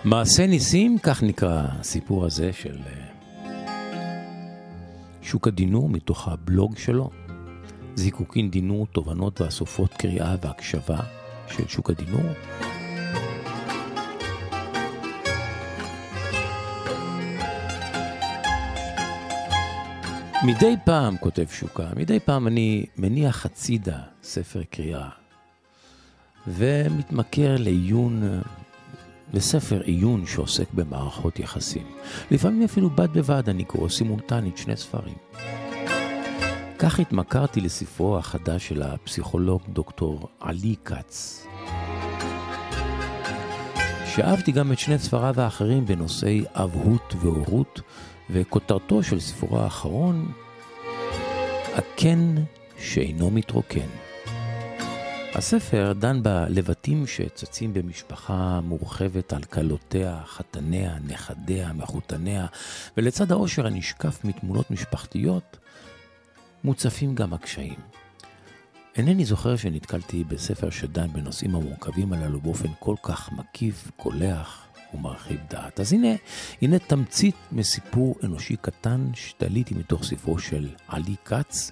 מעשה 0.04 0.48
ניסים, 0.48 0.98
כך 1.04 1.24
נקרא 1.24 1.64
הסיפור 1.68 2.26
הזה 2.26 2.54
של 2.54 2.78
אה, 2.86 3.08
שוק 5.22 5.48
הדינור 5.48 5.90
מתוך 5.90 6.28
הבלוג 6.28 6.78
שלו. 6.78 7.10
זיקוקין 7.96 8.52
דינור, 8.52 8.88
תובנות 8.88 9.42
ואסופות 9.42 9.94
קריאה 9.94 10.36
והקשבה 10.42 11.00
של 11.48 11.68
שוק 11.68 11.90
הדינור. 11.90 12.34
מדי 20.46 20.76
פעם, 20.86 21.18
כותב 21.18 21.46
שוקה, 21.52 21.88
מדי 21.96 22.20
פעם 22.20 22.48
אני 22.48 22.86
מניח 22.98 23.46
הצידה 23.46 24.00
ספר 24.24 24.64
קריאה 24.70 25.10
ומתמכר 26.48 27.56
לעיון, 27.60 28.42
לספר 29.34 29.82
עיון 29.82 30.26
שעוסק 30.26 30.74
במערכות 30.74 31.40
יחסים. 31.40 31.88
לפעמים 32.32 32.64
אפילו 32.64 32.90
בד 32.90 33.14
בבד 33.14 33.50
אני 33.50 33.64
קורא 33.64 33.90
סימולטנית 33.90 34.58
שני 34.58 34.78
ספרים. 34.78 35.18
כך 36.80 37.00
התמכרתי 37.00 37.62
לספרו 37.62 38.18
החדש 38.18 38.68
של 38.68 38.82
הפסיכולוג 38.82 39.62
דוקטור 39.70 40.30
עלי 40.40 40.76
כץ. 40.86 41.46
שאהבתי 44.16 44.52
גם 44.52 44.72
את 44.72 44.80
שני 44.80 45.00
ספריו 45.00 45.42
האחרים 45.42 45.86
בנושאי 45.86 46.46
אבהות 46.54 47.14
והורות, 47.22 47.82
וכותרתו 48.30 49.04
של 49.04 49.20
ספרו 49.20 49.60
האחרון, 49.60 50.32
הקן 51.76 52.36
שאינו 52.78 53.32
מתרוקן. 53.32 53.88
הספר 55.36 55.94
דן 55.94 56.24
בלבטים 56.24 57.08
שצצים 57.08 57.74
במשפחה 57.74 58.60
מורחבת 58.64 59.34
על 59.34 59.44
כלותיה, 59.44 60.22
חתניה, 60.26 60.98
נכדיה, 61.08 61.74
מחותניה, 61.74 62.46
ולצד 62.98 63.32
העושר 63.32 63.68
הנשקף 63.68 64.26
מתמונות 64.26 64.72
משפחתיות, 64.72 65.58
מוצפים 66.64 67.16
גם 67.16 67.34
הקשיים. 67.34 67.80
אינני 68.96 69.26
זוכר 69.26 69.56
שנתקלתי 69.56 70.24
בספר 70.24 70.70
שדן 70.70 71.08
בנושאים 71.14 71.56
המורכבים 71.56 72.14
הללו 72.14 72.42
באופן 72.42 72.70
כל 72.80 72.96
כך 73.04 73.32
מקיף, 73.32 73.92
קולח 73.96 74.67
ומרחיב 74.94 75.40
דעת. 75.50 75.80
אז 75.80 75.94
הנה, 75.94 76.16
הנה 76.62 76.80
תמצית 76.80 77.36
מסיפור 77.52 78.16
אנושי 78.24 78.56
קטן 78.56 79.10
שתליתי 79.14 79.76
מתוך 79.76 80.04
ספרו 80.04 80.40
של 80.40 80.70
עלי 80.88 81.16
כץ, 81.26 81.72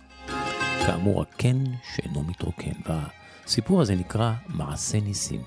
כאמור 0.85 1.21
הקן 1.21 1.63
שאינו 1.95 2.23
מתרוקן. 2.23 2.71
והסיפור 2.85 3.81
הזה 3.81 3.95
נקרא 3.95 4.33
מעשה 4.47 4.99
ניסים. 4.99 5.41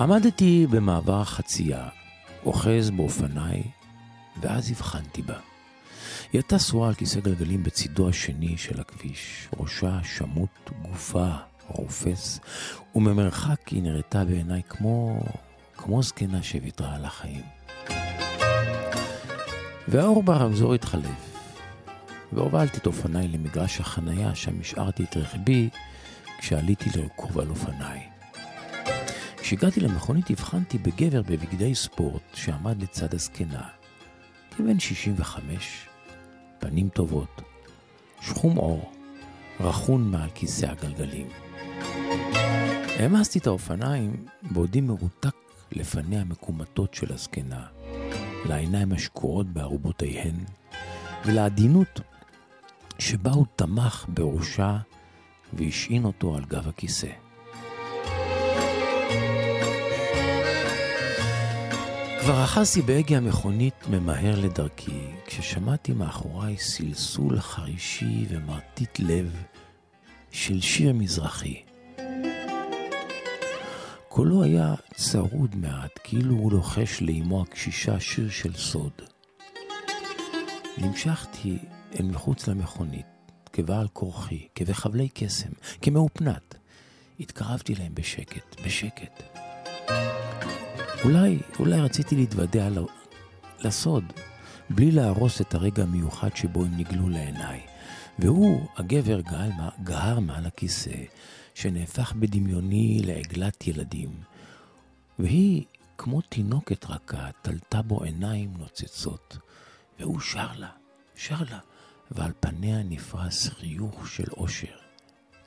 עמדתי 0.00 0.66
במעבר 0.70 1.20
החצייה, 1.20 1.88
אוחז 2.46 2.90
באופניי, 2.90 3.62
ואז 4.40 4.70
הבחנתי 4.70 5.22
בה. 5.22 5.38
היא 6.32 6.38
הייתה 6.38 6.58
שרועה 6.58 6.88
על 6.88 6.94
כיסא 6.94 7.20
גלגלים 7.20 7.62
בצידו 7.62 8.08
השני 8.08 8.58
של 8.58 8.80
הכביש, 8.80 9.48
ראשה 9.58 9.98
שמוט, 10.02 10.70
גופה 10.82 11.30
רופס, 11.68 12.40
וממרחק 12.94 13.68
היא 13.68 13.82
נראתה 13.82 14.24
בעיניי 14.24 14.62
כמו, 14.68 15.20
כמו 15.76 16.02
זקנה 16.02 16.42
שוויתרה 16.42 16.94
על 16.94 17.04
החיים. 17.04 17.44
והאור 19.88 20.22
ברמזור 20.22 20.74
התחלף, 20.74 21.38
והובלתי 22.32 22.78
את 22.78 22.86
אופניי 22.86 23.28
למגרש 23.28 23.80
החנייה, 23.80 24.34
שם 24.34 24.60
השארתי 24.60 25.04
את 25.04 25.16
רכבי 25.16 25.68
כשעליתי 26.38 26.90
לרכוב 26.98 27.38
על 27.38 27.50
אופניי. 27.50 28.00
כשהגעתי 29.36 29.80
למכונית 29.80 30.30
הבחנתי 30.30 30.78
בגבר 30.78 31.22
בבגדי 31.22 31.74
ספורט 31.74 32.22
שעמד 32.34 32.82
לצד 32.82 33.14
הזקנה. 33.14 33.81
כבן 34.56 34.78
65, 34.78 35.88
פנים 36.58 36.88
טובות, 36.88 37.42
שחום 38.20 38.56
עור, 38.56 38.92
רכון 39.60 40.10
מעל 40.10 40.30
כיסא 40.34 40.66
הגלגלים. 40.66 41.28
העמסתי 42.98 43.38
את 43.38 43.46
האופניים 43.46 44.26
בעודי 44.42 44.80
מרותק 44.80 45.34
לפניה 45.72 46.20
המקומטות 46.20 46.94
של 46.94 47.12
הזקנה, 47.12 47.66
לעיניים 48.44 48.92
השקועות 48.92 49.46
בערובותיהן, 49.46 50.34
ולעדינות 51.26 52.00
שבה 52.98 53.30
הוא 53.30 53.46
תמך 53.56 54.06
בראשה 54.08 54.78
והשעין 55.52 56.04
אותו 56.04 56.36
על 56.36 56.44
גב 56.44 56.68
הכיסא. 56.68 57.10
כבר 62.24 62.44
אחזתי 62.44 62.82
בהגה 62.82 63.16
המכונית 63.16 63.74
ממהר 63.90 64.40
לדרכי, 64.40 65.10
כששמעתי 65.26 65.92
מאחוריי 65.92 66.56
סלסול 66.58 67.40
חרישי 67.40 68.26
ומרטיט 68.28 68.98
לב 68.98 69.42
של 70.30 70.60
שיר 70.60 70.92
מזרחי. 70.92 71.62
קולו 74.08 74.42
היה 74.42 74.74
צרוד 74.94 75.56
מעט, 75.56 75.98
כאילו 76.04 76.34
הוא 76.34 76.52
לוחש 76.52 77.02
לאמו 77.02 77.42
הקשישה 77.42 78.00
שיר 78.00 78.30
של 78.30 78.54
סוד. 78.54 79.02
נמשכתי 80.78 81.58
אל 82.00 82.06
מחוץ 82.06 82.48
למכונית, 82.48 83.06
כבעל 83.52 83.88
כורחי, 83.92 84.48
כבחבלי 84.54 85.08
קסם, 85.14 85.50
כמאופנת. 85.82 86.54
התקרבתי 87.20 87.74
להם 87.74 87.94
בשקט, 87.94 88.60
בשקט. 88.66 89.22
אולי, 91.04 91.38
אולי 91.58 91.80
רציתי 91.80 92.16
להתוודע 92.16 92.68
לסוד, 93.60 94.04
בלי 94.70 94.90
להרוס 94.90 95.40
את 95.40 95.54
הרגע 95.54 95.82
המיוחד 95.82 96.36
שבו 96.36 96.64
הם 96.64 96.76
נגלו 96.76 97.08
לעיניי. 97.08 97.60
והוא, 98.18 98.66
הגבר, 98.76 99.20
גהר, 99.20 99.50
גהר 99.84 100.20
מעל 100.20 100.46
הכיסא, 100.46 100.96
שנהפך 101.54 102.12
בדמיוני 102.12 103.02
לעגלת 103.04 103.66
ילדים. 103.66 104.10
והיא, 105.18 105.64
כמו 105.98 106.20
תינוקת 106.20 106.84
רכה, 106.84 107.30
תלתה 107.42 107.82
בו 107.82 108.02
עיניים 108.02 108.52
נוצצות. 108.58 109.38
והוא 110.00 110.20
שר 110.20 110.52
לה, 110.56 110.70
שר 111.14 111.42
לה, 111.50 111.58
ועל 112.10 112.32
פניה 112.40 112.82
נפרס 112.82 113.48
חיוך 113.48 114.08
של 114.08 114.30
אושר. 114.36 114.76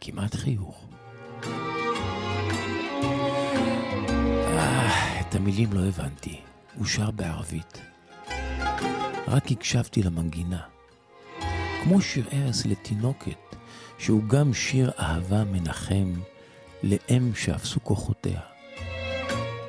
כמעט 0.01 0.35
חיוך. 0.35 0.87
המילים 5.35 5.73
לא 5.73 5.85
הבנתי. 5.85 6.41
הוא 6.75 6.85
שר 6.85 7.11
בערבית. 7.11 7.81
רק 9.27 9.51
הקשבתי 9.51 10.03
למנגינה. 10.03 10.61
כמו 11.83 12.01
שיר 12.01 12.25
ערש 12.31 12.65
לתינוקת, 12.65 13.55
שהוא 13.97 14.23
גם 14.23 14.53
שיר 14.53 14.91
אהבה 14.99 15.43
מנחם 15.43 16.13
לאם 16.83 17.35
שאפסו 17.35 17.83
כוחותיה. 17.83 18.39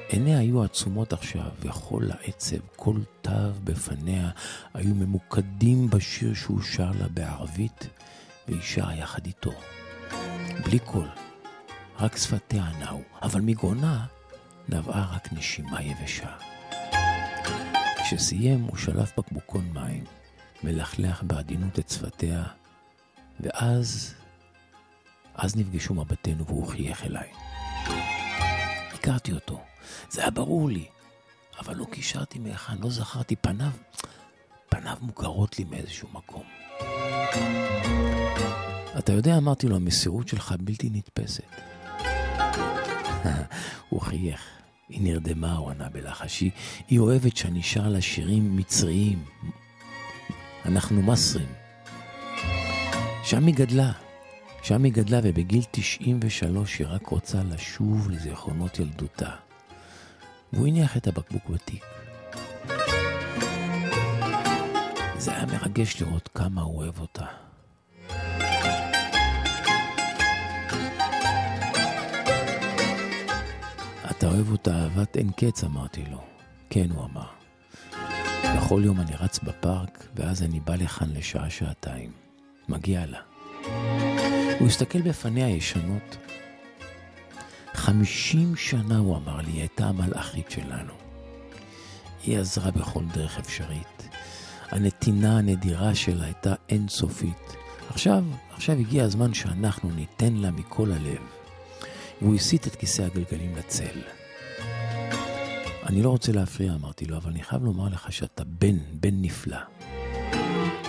עיניה 0.09 0.39
היו 0.39 0.63
עצומות 0.63 1.13
עכשיו, 1.13 1.51
וכל 1.61 2.03
העצב, 2.11 2.57
כל 2.77 2.97
תו 3.23 3.31
בפניה, 3.65 4.31
היו 4.75 4.95
ממוקדים 4.95 5.91
בשיר 5.91 6.35
שהוא 6.35 6.63
שר 6.63 6.91
לה 7.01 7.09
בערבית, 7.09 7.89
והיא 8.49 8.63
שרה 8.63 8.95
יחד 8.95 9.27
איתו. 9.27 9.53
בלי 10.65 10.79
קול, 10.79 11.09
רק 11.99 12.17
שפתיה 12.17 12.65
נעו, 12.79 13.03
אבל 13.23 13.41
מגרונה 13.41 14.07
נבעה 14.69 15.15
רק 15.17 15.33
נשימה 15.33 15.83
יבשה. 15.83 16.37
כשסיים 18.03 18.61
הוא 18.63 18.77
שלף 18.77 19.19
בקבוקון 19.19 19.71
מים, 19.73 20.05
מלכלך 20.65 21.23
בעדינות 21.23 21.79
את 21.79 21.89
שפתיה, 21.89 22.45
ואז, 23.41 24.15
אז 25.35 25.57
נפגשו 25.57 25.95
מבטינו 25.95 26.47
והוא 26.47 26.67
חייך 26.67 27.05
אליי. 27.05 27.29
הכרתי 28.95 29.33
אותו, 29.33 29.61
זה 30.11 30.21
היה 30.21 30.31
ברור 30.31 30.69
לי, 30.69 30.89
אבל 31.59 31.77
לא 31.77 31.85
קישרתי 31.85 32.39
מהיכן, 32.39 32.79
לא 32.79 32.91
זכרתי 32.91 33.37
פניו, 33.37 33.71
פניו 34.69 34.97
מוכרות 35.01 35.59
לי 35.59 35.65
מאיזשהו 35.65 36.09
מקום. 36.13 36.45
אתה 38.99 39.13
יודע, 39.13 39.37
אמרתי 39.37 39.69
לו, 39.69 39.77
המסירות 39.77 40.29
שלך 40.29 40.55
בלתי 40.61 40.91
נתפסת. 40.93 41.45
הוא 43.89 44.01
חייך. 44.01 44.56
היא 44.89 45.03
נרדמה, 45.03 45.57
הוא 45.57 45.71
ענה 45.71 45.89
בלחשי. 45.89 46.51
היא 46.89 46.99
אוהבת 46.99 47.37
שאני 47.37 47.63
שר 47.63 47.89
לה 47.89 48.01
שירים 48.01 48.57
מצריים. 48.57 49.25
אנחנו 50.65 51.03
מסרים. 51.03 51.49
שם 53.23 53.47
היא 53.47 53.55
גדלה. 53.55 53.93
שם 54.63 54.85
היא 54.85 54.93
גדלה, 54.93 55.21
ובגיל 55.23 55.63
93 55.71 56.79
היא 56.79 56.87
רק 56.91 57.07
רוצה 57.07 57.39
לשוב 57.43 58.11
לזיכרונות 58.11 58.79
ילדותה. 58.79 59.31
והוא 60.53 60.67
הניח 60.67 60.97
את 60.97 61.07
הבקבוק 61.07 61.49
בתיק. 61.49 61.85
זה 65.19 65.33
היה 65.33 65.47
מרגש 65.47 66.03
לראות 66.03 66.29
כמה 66.35 66.63
הוא 66.63 66.77
אוהב 66.77 67.01
אותה. 67.01 67.46
אתה 74.19 74.27
אוהב 74.27 74.51
אותה 74.51 74.75
אהבת 74.75 75.17
אין 75.17 75.31
קץ, 75.31 75.65
אמרתי 75.65 76.05
לו. 76.11 76.25
כן, 76.71 76.91
הוא 76.91 77.05
אמר. 77.05 77.27
בכל 78.57 78.83
יום 78.85 79.01
אני 79.01 79.13
רץ 79.21 79.39
בפארק, 79.39 80.07
ואז 80.15 80.43
אני 80.43 80.61
בא 80.61 80.75
לכאן 80.75 81.09
לשעה-שעתיים. 81.13 82.13
מגיע 82.69 83.07
לה. 83.07 83.21
הוא 84.59 84.69
הסתכל 84.69 85.03
בפניה 85.03 85.47
הישנות. 85.47 86.17
חמישים 87.75 88.57
שנה, 88.57 88.99
הוא 88.99 89.17
אמר 89.17 89.37
לי, 89.37 89.51
היא 89.51 89.61
הייתה 89.61 89.87
המלאכית 89.87 90.51
שלנו. 90.51 90.93
היא 92.25 92.39
עזרה 92.39 92.71
בכל 92.71 93.05
דרך 93.15 93.39
אפשרית. 93.39 94.09
הנתינה 94.71 95.39
הנדירה 95.39 95.95
שלה 95.95 96.25
הייתה 96.25 96.55
אינסופית. 96.69 97.57
עכשיו, 97.91 98.25
עכשיו 98.51 98.77
הגיע 98.79 99.05
הזמן 99.05 99.35
שאנחנו 99.35 99.91
ניתן 99.91 100.33
לה 100.33 100.51
מכל 100.51 100.93
הלב. 100.93 101.46
והוא 102.23 102.35
הסיט 102.35 102.67
את 102.67 102.77
כיסא 102.77 103.03
הגלגלים 103.03 103.57
לצל. 103.57 104.01
אני 105.87 106.03
לא 106.03 106.11
רוצה 106.11 106.33
להפריע, 106.33 106.75
אמרתי 106.75 107.07
לו, 107.07 107.17
אבל 107.17 107.31
אני 107.31 107.43
חייב 107.43 107.65
לומר 107.65 107.89
לך 107.89 108.13
שאתה 108.13 108.45
בן, 108.45 108.77
בן 108.93 109.23
נפלא. 109.23 109.59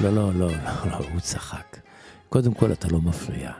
לא, 0.01 0.13
לא, 0.13 0.33
לא, 0.33 0.51
לא, 0.51 0.91
לא, 0.91 0.97
הוא 0.97 1.19
צחק. 1.19 1.77
קודם 2.29 2.53
כל, 2.53 2.71
אתה 2.71 2.87
לא 2.87 3.01
מפריע. 3.01 3.51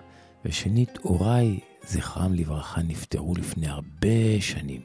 ושנית, 0.45 0.97
הוריי, 1.01 1.59
זכרם 1.88 2.34
לברכה, 2.34 2.82
נפטרו 2.82 3.36
לפני 3.36 3.68
הרבה 3.68 4.41
שנים. 4.41 4.82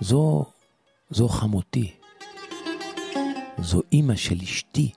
זו, 0.00 0.44
זו 1.10 1.28
חמותי. 1.28 1.92
זו 3.58 3.82
אימא 3.92 4.16
של 4.16 4.38
אשתי. 4.42 4.92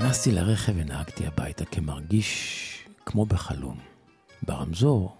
נכנסתי 0.00 0.32
לרכב 0.32 0.72
ונהגתי 0.76 1.26
הביתה 1.26 1.64
כמרגיש 1.64 2.88
כמו 3.06 3.26
בחלום. 3.26 3.78
ברמזור, 4.42 5.16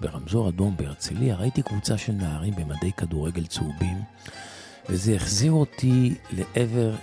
ברמזור 0.00 0.48
אדום 0.48 0.76
בהרצליה, 0.76 1.36
ראיתי 1.36 1.62
קבוצה 1.62 1.98
של 1.98 2.12
נערים 2.12 2.54
במדי 2.56 2.92
כדורגל 2.92 3.46
צהובים, 3.46 4.02
וזה 4.88 5.14
החזיר 5.14 5.52
אותי 5.52 6.14
לעבר... 6.30 6.94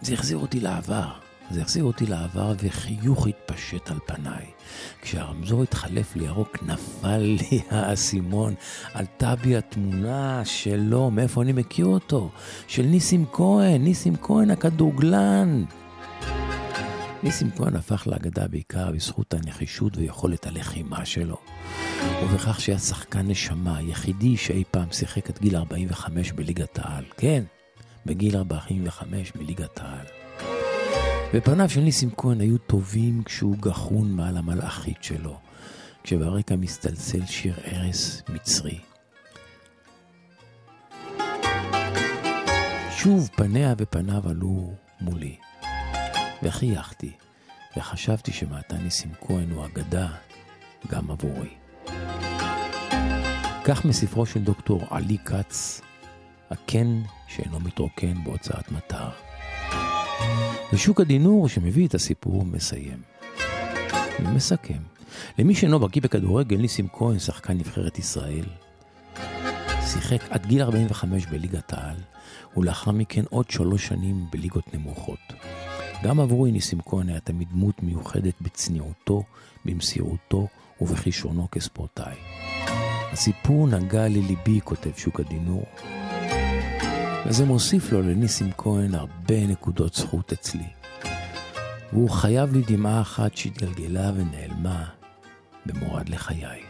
זה 0.00 0.14
החזיר 0.14 0.38
אותי 0.38 0.60
לעבר. 0.60 1.25
זה 1.50 1.62
החזיר 1.62 1.84
אותי 1.84 2.06
לעבר 2.06 2.52
וחיוך 2.58 3.26
התפשט 3.26 3.90
על 3.90 3.98
פניי. 4.06 4.46
כשהרמזור 5.02 5.62
התחלף 5.62 6.16
לירוק 6.16 6.62
נפל 6.62 7.18
לי 7.18 7.60
האסימון, 7.70 8.54
עלתה 8.94 9.36
בי 9.36 9.56
התמונה 9.56 10.44
שלו, 10.44 11.10
מאיפה 11.10 11.42
אני 11.42 11.52
מכיר 11.52 11.86
אותו? 11.86 12.30
של 12.66 12.82
ניסים 12.82 13.24
כהן, 13.32 13.84
ניסים 13.84 14.16
כהן 14.22 14.50
הכדורגלן. 14.50 15.64
ניסים 17.22 17.50
כהן 17.56 17.76
הפך 17.76 18.06
לאגדה 18.06 18.48
בעיקר 18.48 18.90
בזכות 18.90 19.34
הנחישות 19.34 19.96
ויכולת 19.96 20.46
הלחימה 20.46 21.04
שלו. 21.06 21.36
ובכך 22.24 22.60
שהיה 22.60 22.78
שחקן 22.78 23.28
נשמה, 23.28 23.76
היחידי 23.76 24.36
שאי 24.36 24.64
פעם 24.70 24.88
שיחק 24.92 25.30
את 25.30 25.40
גיל 25.40 25.56
45 25.56 26.32
בליגת 26.32 26.78
העל. 26.78 27.04
כן, 27.16 27.44
בגיל 28.06 28.36
45 28.36 29.32
בליגת 29.32 29.80
העל. 29.80 30.15
ופניו 31.34 31.70
של 31.70 31.80
ניסים 31.80 32.10
כהן 32.16 32.40
היו 32.40 32.58
טובים 32.58 33.22
כשהוא 33.22 33.56
גחון 33.60 34.12
מעל 34.12 34.36
המלאכית 34.36 35.02
שלו, 35.02 35.38
כשברקע 36.02 36.56
מסתלצל 36.56 37.26
שיר 37.26 37.54
ארס 37.72 38.22
מצרי. 38.28 38.78
שוב 42.90 43.28
פניה 43.36 43.74
ופניו 43.78 44.28
עלו 44.28 44.72
מולי, 45.00 45.36
וחייכתי, 46.42 47.12
וחשבתי 47.76 48.32
שמעתה 48.32 48.76
ניסים 48.76 49.10
כהן 49.26 49.50
הוא 49.50 49.66
אגדה 49.66 50.08
גם 50.88 51.10
עבורי. 51.10 51.54
כך 53.64 53.84
מספרו 53.84 54.26
של 54.26 54.40
דוקטור 54.40 54.82
עלי 54.90 55.18
כץ, 55.24 55.80
הקן 56.50 57.02
שאינו 57.28 57.60
מתרוקן 57.60 58.24
בהוצאת 58.24 58.72
מטר. 58.72 59.08
ושוק 60.72 61.00
הדינור 61.00 61.48
שמביא 61.48 61.86
את 61.86 61.94
הסיפור 61.94 62.44
מסיים. 62.44 63.02
ומסכם. 64.20 64.78
למי 65.38 65.54
שאינו 65.54 65.78
בקיא 65.78 66.02
בכדורגל, 66.02 66.56
ניסים 66.56 66.88
כהן, 66.92 67.18
שחקן 67.18 67.52
נבחרת 67.52 67.98
ישראל, 67.98 68.44
שיחק 69.86 70.24
עד 70.30 70.46
גיל 70.46 70.62
45 70.62 71.26
בליגת 71.26 71.72
העל, 71.72 71.96
ולאחר 72.56 72.90
מכן 72.90 73.24
עוד 73.30 73.50
שלוש 73.50 73.86
שנים 73.86 74.26
בליגות 74.32 74.74
נמוכות. 74.74 75.32
גם 76.02 76.20
עבורי 76.20 76.52
ניסים 76.52 76.80
כהן 76.86 77.08
היה 77.08 77.20
תמיד 77.20 77.48
דמות 77.50 77.82
מיוחדת 77.82 78.34
בצניעותו, 78.40 79.22
במסירותו 79.64 80.48
ובכישרונו 80.80 81.48
כספורטאי. 81.50 82.16
הסיפור 83.12 83.68
נגע 83.68 84.08
לליבי, 84.08 84.60
כותב 84.64 84.90
שוק 84.96 85.20
הדינור, 85.20 85.64
וזה 87.28 87.44
מוסיף 87.44 87.92
לו 87.92 88.02
לניסים 88.02 88.50
כהן 88.58 88.94
הרבה 88.94 89.46
נקודות 89.46 89.94
זכות 89.94 90.32
אצלי. 90.32 90.66
והוא 91.92 92.10
חייב 92.10 92.52
לי 92.52 92.62
דמעה 92.66 93.00
אחת 93.00 93.36
שהתגלגלה 93.36 94.10
ונעלמה 94.14 94.84
במורד 95.66 96.08
לחיי. 96.08 96.60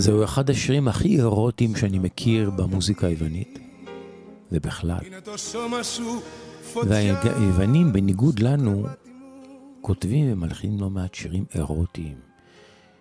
זהו 0.00 0.24
אחד 0.24 0.50
השירים 0.50 0.88
הכי 0.88 1.16
אירוטיים 1.16 1.76
שאני 1.76 1.98
מכיר 1.98 2.50
במוזיקה 2.50 3.06
היוונית, 3.06 3.58
ובכלל. 4.52 4.98
והיוונים, 6.86 7.92
בניגוד 7.92 8.38
לנו, 8.38 8.86
כותבים 9.80 10.32
ומלחינים 10.32 10.80
לא 10.80 10.90
מעט 10.90 11.14
שירים 11.14 11.44
אירוטיים. 11.54 12.16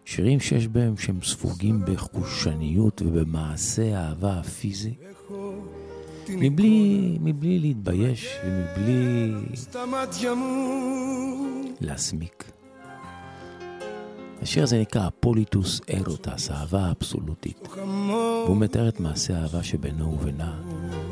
שירים 0.05 0.39
שיש 0.39 0.67
בהם 0.67 0.97
שהם 0.97 1.19
ספוגים 1.23 1.81
בחושניות 1.85 3.01
ובמעשה 3.05 3.99
האהבה 3.99 4.33
הפיזי. 4.33 4.93
מבלי, 6.29 7.17
מבלי 7.21 7.59
להתבייש 7.59 8.35
ומבלי 8.45 9.33
להסמיק. 11.81 12.58
השיר 14.41 14.63
הזה 14.63 14.81
נקרא 14.81 15.07
Απόλυτος 15.07 15.81
έρωτας, 15.87 16.51
האהבה 16.51 16.85
האבסולוטית. 16.85 17.67
והוא 18.45 18.57
מתאר 18.57 18.89
את 18.89 18.99
מעשה 18.99 19.37
האהבה 19.37 19.63
שבינו 19.63 20.13
ובינה, 20.13 20.61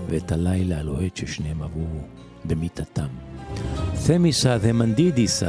ואת 0.09 0.31
הלילה 0.31 0.79
הלוהט 0.79 1.17
ששניהם 1.17 1.61
עברו 1.61 2.01
במיטתם. 2.45 3.07
תמיס 4.07 4.57
אדמנטידיס, 4.61 5.43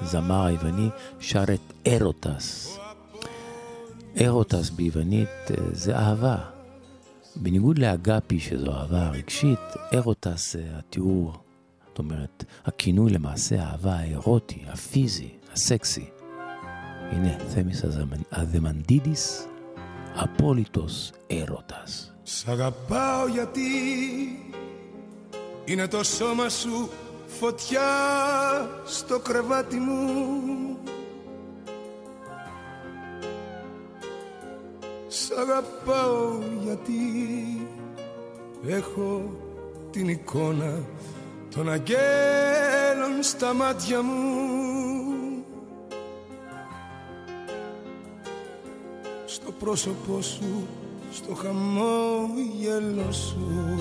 הזמר 0.00 0.44
היווני, 0.44 0.88
שר 1.20 1.44
את 1.54 1.72
έρωτας. 1.86 2.78
Έρωτας 4.16 4.70
ביוונית 4.70 5.28
אה, 5.50 5.56
זה 5.72 5.96
אהבה. 5.96 6.36
בניגוד 7.36 7.78
ל 7.78 7.87
αγάπη, 7.87 8.40
שזו 8.40 8.72
אהבה 8.72 9.10
רגשית, 9.10 9.58
έρωτας 9.92 10.52
זה 10.52 10.64
התיאור, 10.72 11.32
זאת 11.88 11.98
אומרת, 11.98 12.44
הכינוי 12.64 13.12
למעשה 13.12 13.62
האהבה 13.62 13.94
האירוטי, 13.94 14.62
הפיזי, 14.68 15.28
הסקסי. 15.52 16.04
είναι 17.12 17.36
Θέμης 17.54 17.84
Αδεμαντίδης 18.28 19.46
απόλυτος 20.14 21.10
έρωτας. 21.26 22.14
Σ' 22.22 22.48
αγαπάω 22.48 23.26
γιατί 23.26 23.62
είναι 25.64 25.86
το 25.86 26.04
σώμα 26.04 26.48
σου 26.48 26.90
φωτιά 27.26 27.90
στο 28.84 29.18
κρεβάτι 29.18 29.76
μου 29.76 30.78
Σ' 35.08 35.30
αγαπάω 35.38 36.38
γιατί 36.62 36.94
έχω 38.66 39.36
την 39.90 40.08
εικόνα 40.08 40.78
των 41.54 41.70
αγγέλων 41.70 43.22
στα 43.22 43.54
μάτια 43.54 44.02
μου 44.02 45.15
στο 49.36 49.50
πρόσωπό 49.52 50.22
σου, 50.22 50.66
στο 51.12 51.34
χαμόγελο 51.34 53.12
σου. 53.12 53.78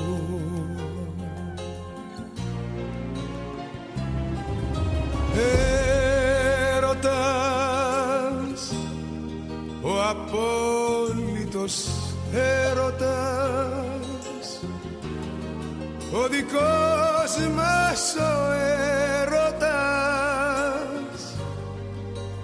Έρωτας, 6.75 8.73
ο 9.81 10.01
απόλυτος 10.09 11.75
έρωτας, 12.33 13.27
ο 16.11 16.27
δικός 16.27 17.37
μας 17.55 18.15
ο 18.15 18.51
έρωτας, 19.21 19.95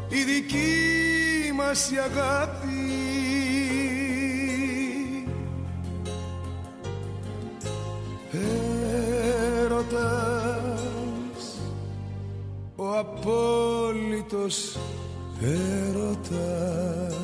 η 0.10 0.24
δική 0.24 1.52
μας 1.56 1.92
η 1.92 1.98
αγάπη 1.98 2.81
ο 12.76 12.98
απόλυτος 12.98 14.78
έρωτας 15.42 17.21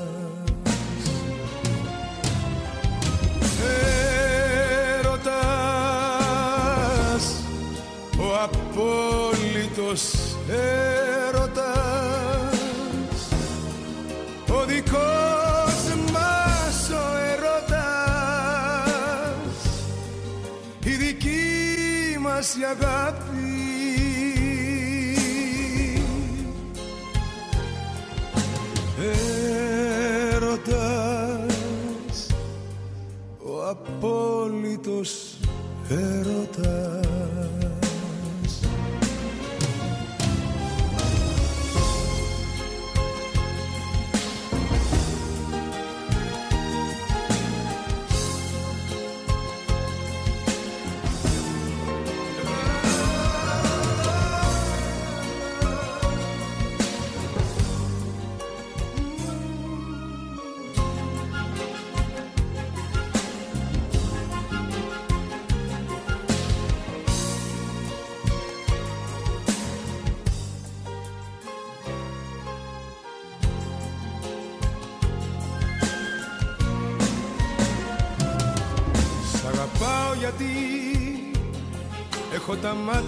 agape 22.67 23.26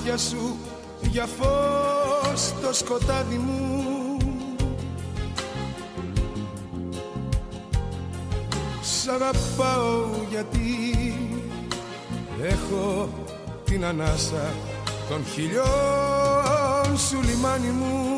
μάτια 0.10 0.28
σου 0.28 0.58
για 1.02 1.26
φως 1.26 2.42
στο 2.42 2.74
σκοτάδι 2.74 3.36
μου. 3.36 4.18
Σ' 8.82 9.08
αγαπάω 9.08 10.06
γιατί 10.30 10.60
έχω 12.42 13.10
την 13.66 13.86
ανάσα 13.86 14.54
των 15.10 15.26
χιλιών 15.26 16.98
σου 16.98 17.22
λιμάνι 17.22 17.70
μου. 17.70 18.14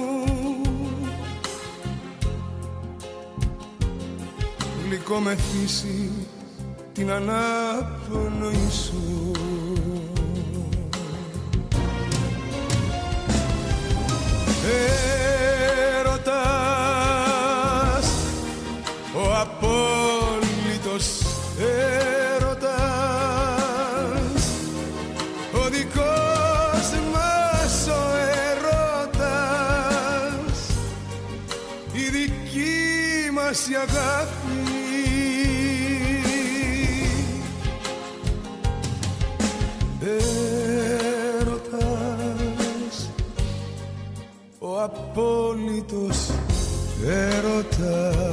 Γλυκό 4.86 5.16
με 5.16 5.36
φύση 5.36 6.12
την 6.94 7.12
ανάπνοη 7.12 8.70
σου 8.70 9.32
Hey. 14.62 15.01
έρωτα. 47.12 48.31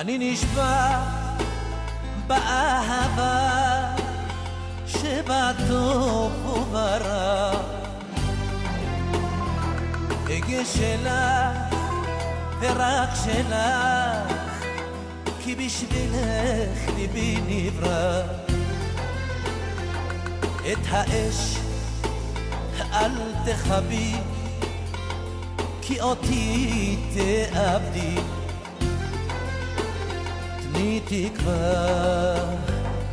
אני 0.00 0.18
נשבע 0.18 1.04
באהבה 2.26 3.94
שבטוב 4.86 6.46
וברע 6.46 7.52
אגה 10.26 10.64
שלך 10.64 11.74
ורק 12.60 13.08
שלך 13.24 14.34
כי 15.44 15.54
בשבילך 15.54 16.78
ליבי 16.96 17.36
נברא. 17.46 18.22
את 20.72 20.78
האש 20.88 21.56
אל 22.92 23.12
תכבי 23.44 24.14
כי 25.82 26.00
אותי 26.00 26.96
תאבדי 27.14 28.16
tikva 31.08 31.60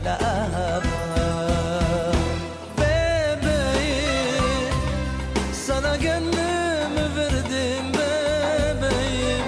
la 0.05 0.17
hava. 0.53 0.97
Bebeğim 2.77 4.73
sana 5.67 5.95
gönlümü 5.95 7.05
verdim 7.17 7.85
bebeğim 7.93 9.45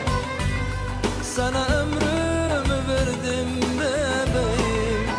Sana 1.35 1.65
ömrümü 1.65 2.77
verdim 2.89 3.61
bebeğim 3.79 5.09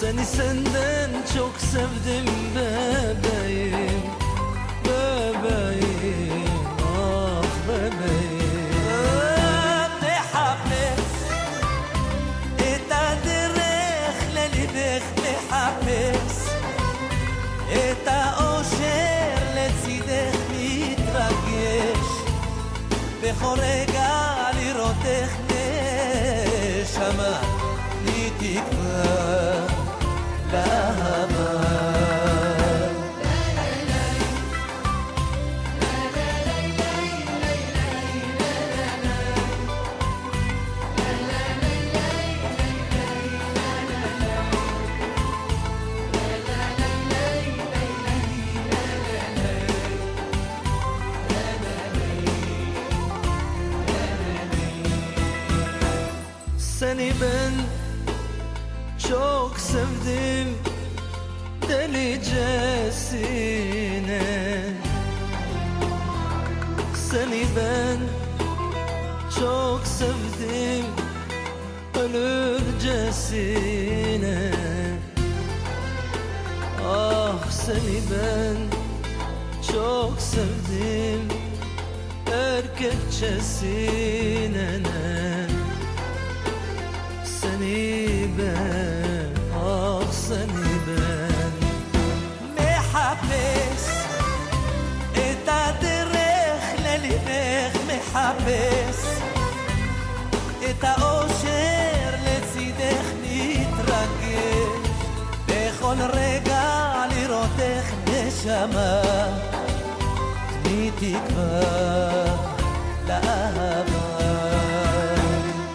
Seni 0.00 0.24
senden 0.26 1.10
çok 1.36 1.60
sevdim. 1.60 2.37
בכל 23.28 23.56
רגע 23.60 24.08
לראותך 24.54 25.36
נשמה 26.82 27.40
לי 28.04 28.30
תקווה 28.38 29.17
delicesine 63.12 64.20
Seni 67.10 67.46
ben 67.56 67.98
çok 69.40 69.86
sevdim 69.86 70.84
ölürcesine. 71.94 73.38
Ah 76.86 77.50
seni 77.50 78.00
ben 78.10 78.56
çok 79.72 80.20
sevdim 80.20 81.28
erkekçesine. 82.32 83.88
Seni 87.24 88.28
ben, 88.38 88.87
מחפש 93.28 93.88
את 95.12 95.48
הדרך 95.48 96.62
לליבך 96.84 97.78
מחפש 97.86 99.20
את 100.70 100.84
האושר 100.84 102.10
לצידך 102.24 103.04
מתרגש 103.22 104.88
בכל 105.46 105.96
רגע 106.12 106.92
לראותך 107.10 107.92
נשמה 108.06 109.00
תני 110.62 110.90
תקווה 110.90 112.26
לאהבה. 113.06 114.08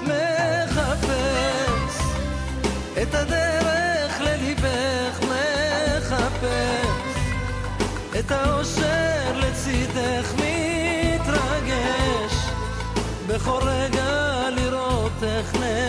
מחפש 0.04 1.96
את 3.02 3.14
הדרך 3.16 3.43
את 8.26 8.32
האושר 8.32 9.38
לצידך 9.38 10.34
מתרגש. 10.34 11.64
בכל 13.28 13.60
רגע 13.64 14.50
לראותך 14.56 15.54
נשמה 15.54 15.83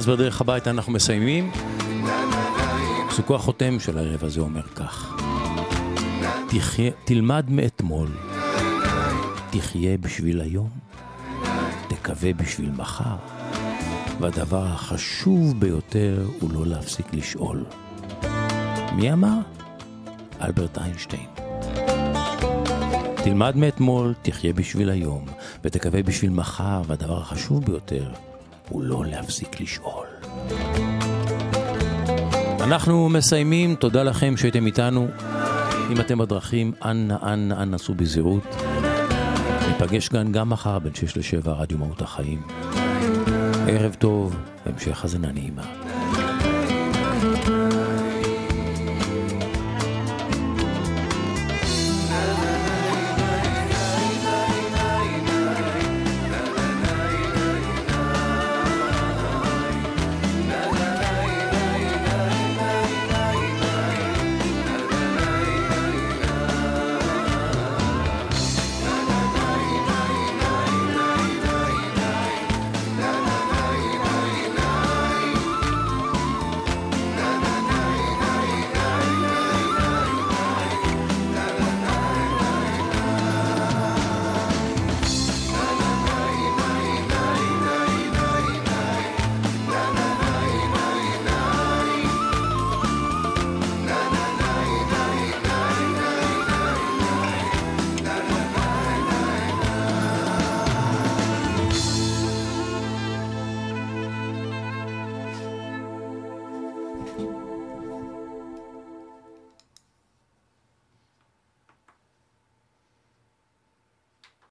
פרנס 0.00 0.18
בדרך 0.18 0.40
הביתה 0.40 0.70
אנחנו 0.70 0.92
מסיימים. 0.92 1.50
פסוקו 3.08 3.34
החותם 3.34 3.80
של 3.80 3.98
הערב 3.98 4.24
הזה 4.24 4.40
אומר 4.40 4.62
כך: 4.62 5.16
תחיה, 6.48 6.90
תלמד 7.04 7.50
מאתמול, 7.50 8.08
תחיה 9.50 9.98
בשביל 9.98 10.40
היום, 10.40 10.68
תקווה 11.88 12.32
בשביל 12.32 12.70
מחר, 12.70 13.16
והדבר 14.20 14.64
החשוב 14.66 15.60
ביותר 15.60 16.26
הוא 16.40 16.50
לא 16.52 16.66
להפסיק 16.66 17.06
לשאול. 17.12 17.64
מי 18.92 19.12
אמר? 19.12 19.38
אלברט 20.42 20.78
איינשטיין. 20.78 21.26
תלמד 23.24 23.56
מאתמול, 23.56 24.14
תחיה 24.22 24.52
בשביל 24.52 24.90
היום, 24.90 25.24
ותקווה 25.64 26.02
בשביל 26.02 26.30
מחר, 26.30 26.82
והדבר 26.86 27.18
החשוב 27.18 27.64
ביותר 27.64 28.12
הוא 28.70 28.82
לא 28.82 29.04
להפסיק 29.06 29.60
לשאול. 29.60 30.06
אנחנו 32.60 33.08
מסיימים, 33.08 33.74
תודה 33.74 34.02
לכם 34.02 34.36
שהייתם 34.36 34.66
איתנו. 34.66 35.08
אם 35.92 36.00
אתם 36.00 36.18
בדרכים, 36.18 36.72
אנא, 36.84 37.14
אנא, 37.22 37.54
אנא 37.62 37.78
סעו 37.78 37.94
בזהירות. 37.94 38.42
ניפגש 39.68 40.08
כאן 40.08 40.32
גם 40.32 40.50
מחר 40.50 40.78
בין 40.78 40.94
6 40.94 41.16
ל-7, 41.16 41.48
רדיו 41.48 41.78
מהות 41.78 42.02
החיים. 42.02 42.42
ערב 43.68 43.94
טוב, 43.98 44.36
המשך 44.66 45.02
האזנה 45.04 45.32
נעימה. 45.32 45.79